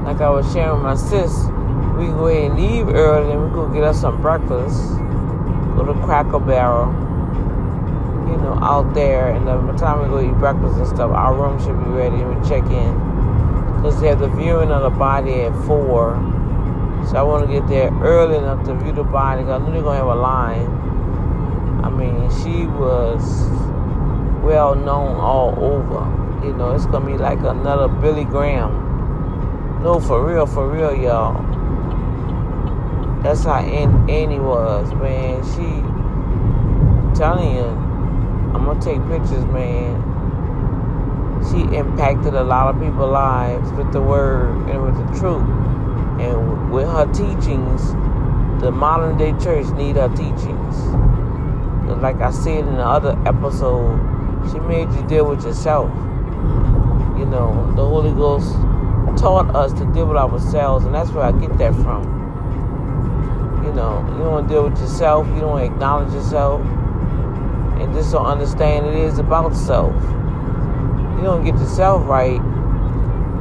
like 0.06 0.22
I 0.22 0.30
was 0.30 0.50
sharing 0.54 0.76
with 0.76 0.84
my 0.84 0.96
sis, 0.96 1.36
we 1.98 2.08
go 2.08 2.28
ahead 2.28 2.52
and 2.52 2.58
leave 2.58 2.88
early, 2.88 3.34
and 3.34 3.44
we 3.44 3.50
go 3.50 3.68
get 3.68 3.84
us 3.84 4.00
some 4.00 4.22
breakfast, 4.22 4.96
go 5.76 5.84
to 5.84 5.94
Cracker 6.06 6.40
Barrel, 6.40 6.94
you 8.28 8.38
know, 8.38 8.58
out 8.62 8.94
there, 8.94 9.30
and 9.30 9.46
by 9.46 9.56
the 9.72 9.78
time 9.78 10.02
we 10.02 10.08
go 10.10 10.20
eat 10.22 10.38
breakfast 10.40 10.78
and 10.78 10.88
stuff, 10.88 11.12
our 11.12 11.34
room 11.34 11.60
should 11.60 11.78
be 11.84 11.90
ready, 11.92 12.16
and 12.16 12.36
we 12.36 12.48
check 12.48 12.64
in. 12.66 12.94
Because 13.78 14.00
they 14.02 14.08
have 14.08 14.20
the 14.20 14.30
viewing 14.30 14.72
of 14.72 14.82
the 14.84 14.90
body 14.90 15.42
at 15.42 15.54
4 15.66 16.36
so 17.08 17.18
I 17.18 17.22
want 17.22 17.46
to 17.46 17.54
get 17.54 17.68
there 17.68 17.92
early 18.02 18.38
enough 18.38 18.66
to 18.66 18.74
view 18.74 18.92
the 18.92 19.04
body. 19.04 19.44
Cause 19.44 19.62
I 19.62 19.64
knew 19.64 19.74
they're 19.74 19.84
gonna 19.84 19.98
have 19.98 20.08
a 20.08 20.16
line. 20.16 20.66
I 21.84 21.90
mean, 21.90 22.30
she 22.42 22.66
was 22.66 23.48
well 24.44 24.74
known 24.74 25.18
all 25.18 25.54
over. 25.60 26.04
You 26.44 26.54
know, 26.54 26.72
it's 26.74 26.88
gonna 26.88 27.06
be 27.06 27.18
like 27.18 27.38
another 27.40 27.88
Billy 27.88 28.26
Graham. 28.26 29.84
No, 29.84 30.00
for 30.00 30.26
real, 30.26 30.48
for 30.48 30.68
real, 30.68 30.96
y'all. 30.96 31.44
That's 33.22 33.44
how 33.44 33.60
Annie 33.60 34.40
was, 34.40 34.92
man. 34.96 35.44
She 35.54 35.84
telling 37.16 37.56
you, 37.56 37.85
I'm 38.56 38.64
gonna 38.64 38.80
take 38.82 39.02
pictures, 39.10 39.44
man. 39.52 40.00
She 41.52 41.76
impacted 41.76 42.34
a 42.34 42.44
lot 42.44 42.74
of 42.74 42.82
people's 42.82 43.12
lives 43.12 43.70
with 43.74 43.92
the 43.92 44.02
word 44.02 44.70
and 44.70 44.82
with 44.82 44.96
the 44.96 45.20
truth 45.20 45.44
And 46.22 46.72
with 46.72 46.88
her 46.88 47.06
teachings, 47.12 47.92
the 48.62 48.72
modern 48.72 49.18
day 49.18 49.34
church 49.44 49.68
need 49.74 49.98
her 49.98 50.08
teachings. 50.16 50.76
Like 52.02 52.22
I 52.22 52.32
said 52.32 52.60
in 52.60 52.76
the 52.76 52.86
other 52.86 53.20
episode, 53.26 54.00
she 54.50 54.60
made 54.60 54.90
you 54.94 55.06
deal 55.06 55.26
with 55.28 55.44
yourself. 55.44 55.90
You 57.18 57.26
know, 57.26 57.74
the 57.76 57.84
Holy 57.86 58.14
Ghost 58.14 58.54
taught 59.22 59.54
us 59.54 59.74
to 59.74 59.86
deal 59.94 60.06
with 60.06 60.18
ourselves, 60.18 60.86
and 60.86 60.96
that's 60.96 61.12
where 61.12 61.26
I 61.26 61.34
get 61.34 61.58
that 61.58 61.76
from. 61.76 62.04
You 63.66 63.74
know, 63.74 64.00
you 64.14 64.24
don't 64.24 64.48
deal 64.48 64.64
with 64.70 64.80
yourself, 64.80 65.28
you 65.28 65.42
don't 65.42 65.60
acknowledge 65.60 66.14
yourself, 66.14 66.62
and 67.86 67.94
just 67.94 68.12
don't 68.12 68.26
understand 68.26 68.88
it 68.88 68.96
is 68.96 69.20
about 69.20 69.56
self. 69.56 69.94
You 69.94 71.22
don't 71.22 71.46
get 71.46 71.54
yourself 71.54 72.08
right, 72.08 72.42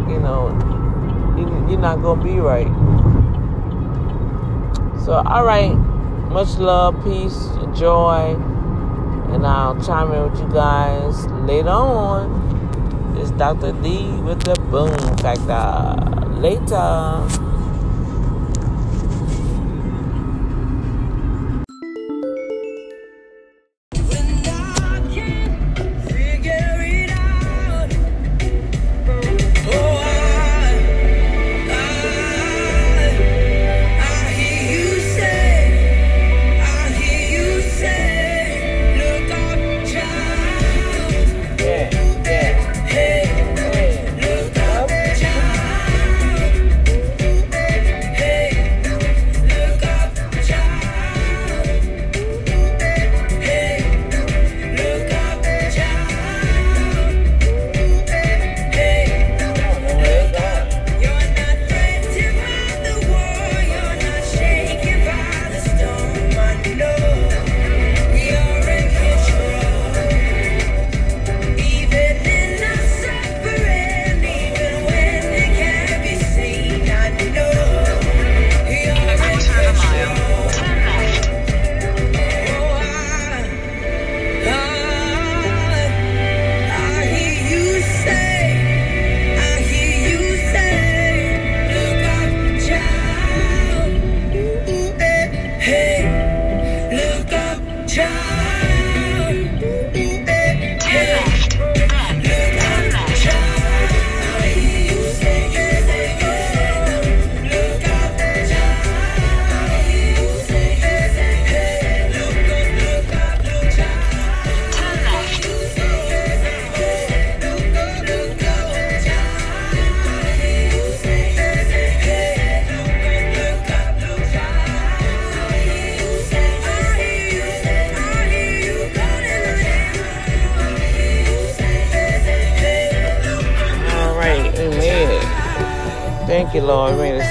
you 0.08 0.20
know, 0.20 0.52
you're 1.68 1.78
not 1.78 2.02
to 2.02 2.22
be 2.22 2.38
right. 2.40 2.68
So, 5.02 5.14
all 5.14 5.44
right, 5.44 5.74
much 6.30 6.58
love, 6.58 7.02
peace, 7.02 7.48
joy, 7.74 8.36
and 9.32 9.46
I'll 9.46 9.82
chime 9.82 10.12
in 10.12 10.30
with 10.30 10.38
you 10.40 10.48
guys 10.52 11.26
later 11.48 11.70
on. 11.70 13.16
It's 13.18 13.30
Dr. 13.30 13.72
D 13.72 14.08
with 14.20 14.42
the 14.42 14.54
Boom 14.70 14.90
Factor. 15.18 15.96
Later. 16.38 17.53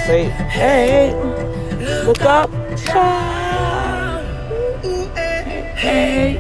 Lord. 0.08 0.18
Made 0.18 0.28
it 0.28 0.32
safe. 0.32 0.32
Hey, 0.50 2.04
look 2.06 2.22
up, 2.22 2.50
child. 2.78 4.26
Hey, 5.78 6.38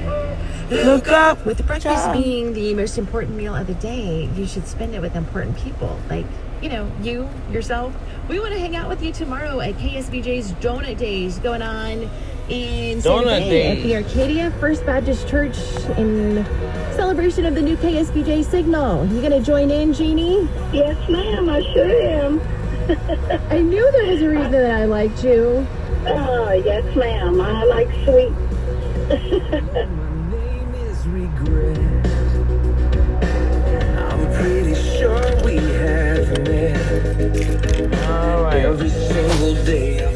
look 0.69 1.07
up. 1.09 1.45
With 1.45 1.65
breakfast 1.65 2.05
child. 2.05 2.23
being 2.23 2.53
the 2.53 2.73
most 2.73 2.97
important 2.97 3.35
meal 3.35 3.55
of 3.55 3.67
the 3.67 3.73
day, 3.75 4.29
you 4.35 4.45
should 4.45 4.67
spend 4.67 4.95
it 4.95 5.01
with 5.01 5.15
important 5.15 5.57
people. 5.57 5.99
Like, 6.09 6.25
you 6.61 6.69
know, 6.69 6.89
you, 7.01 7.29
yourself. 7.51 7.93
We 8.29 8.39
want 8.39 8.53
to 8.53 8.59
hang 8.59 8.75
out 8.75 8.87
with 8.87 9.03
you 9.03 9.11
tomorrow 9.11 9.59
at 9.59 9.75
KSBJ's 9.75 10.53
Donut 10.53 10.97
Days 10.97 11.39
going 11.39 11.61
on 11.61 12.09
in 12.49 13.01
Santa 13.01 13.27
Donut 13.27 13.49
Fe 13.49 13.77
at 13.77 13.83
the 13.83 13.95
Arcadia 13.95 14.51
First 14.59 14.85
Baptist 14.85 15.27
Church 15.27 15.57
in 15.97 16.45
celebration 16.95 17.45
of 17.45 17.55
the 17.55 17.61
new 17.61 17.75
KSBJ 17.77 18.45
signal. 18.45 19.05
You 19.07 19.21
gonna 19.21 19.41
join 19.41 19.71
in, 19.71 19.93
Jeannie? 19.93 20.47
Yes, 20.71 20.97
ma'am, 21.09 21.49
I 21.49 21.61
sure 21.73 22.01
am. 22.01 22.62
I 23.49 23.59
knew 23.59 23.91
there 23.93 24.07
was 24.07 24.21
a 24.21 24.27
reason 24.27 24.51
that 24.51 24.71
I 24.81 24.85
liked 24.85 25.23
you. 25.23 25.65
Oh, 26.05 26.51
yes, 26.51 26.83
ma'am. 26.95 27.39
I 27.39 27.63
like 27.63 27.87
sweet. 28.03 28.33
I'm 33.97 34.33
pretty 34.33 34.75
sure 34.75 35.43
we 35.45 35.55
have 35.55 36.29
met. 36.45 38.09
All 38.09 38.43
right. 38.43 38.65
Every 38.65 38.89
single 38.89 39.55
day. 39.63 40.12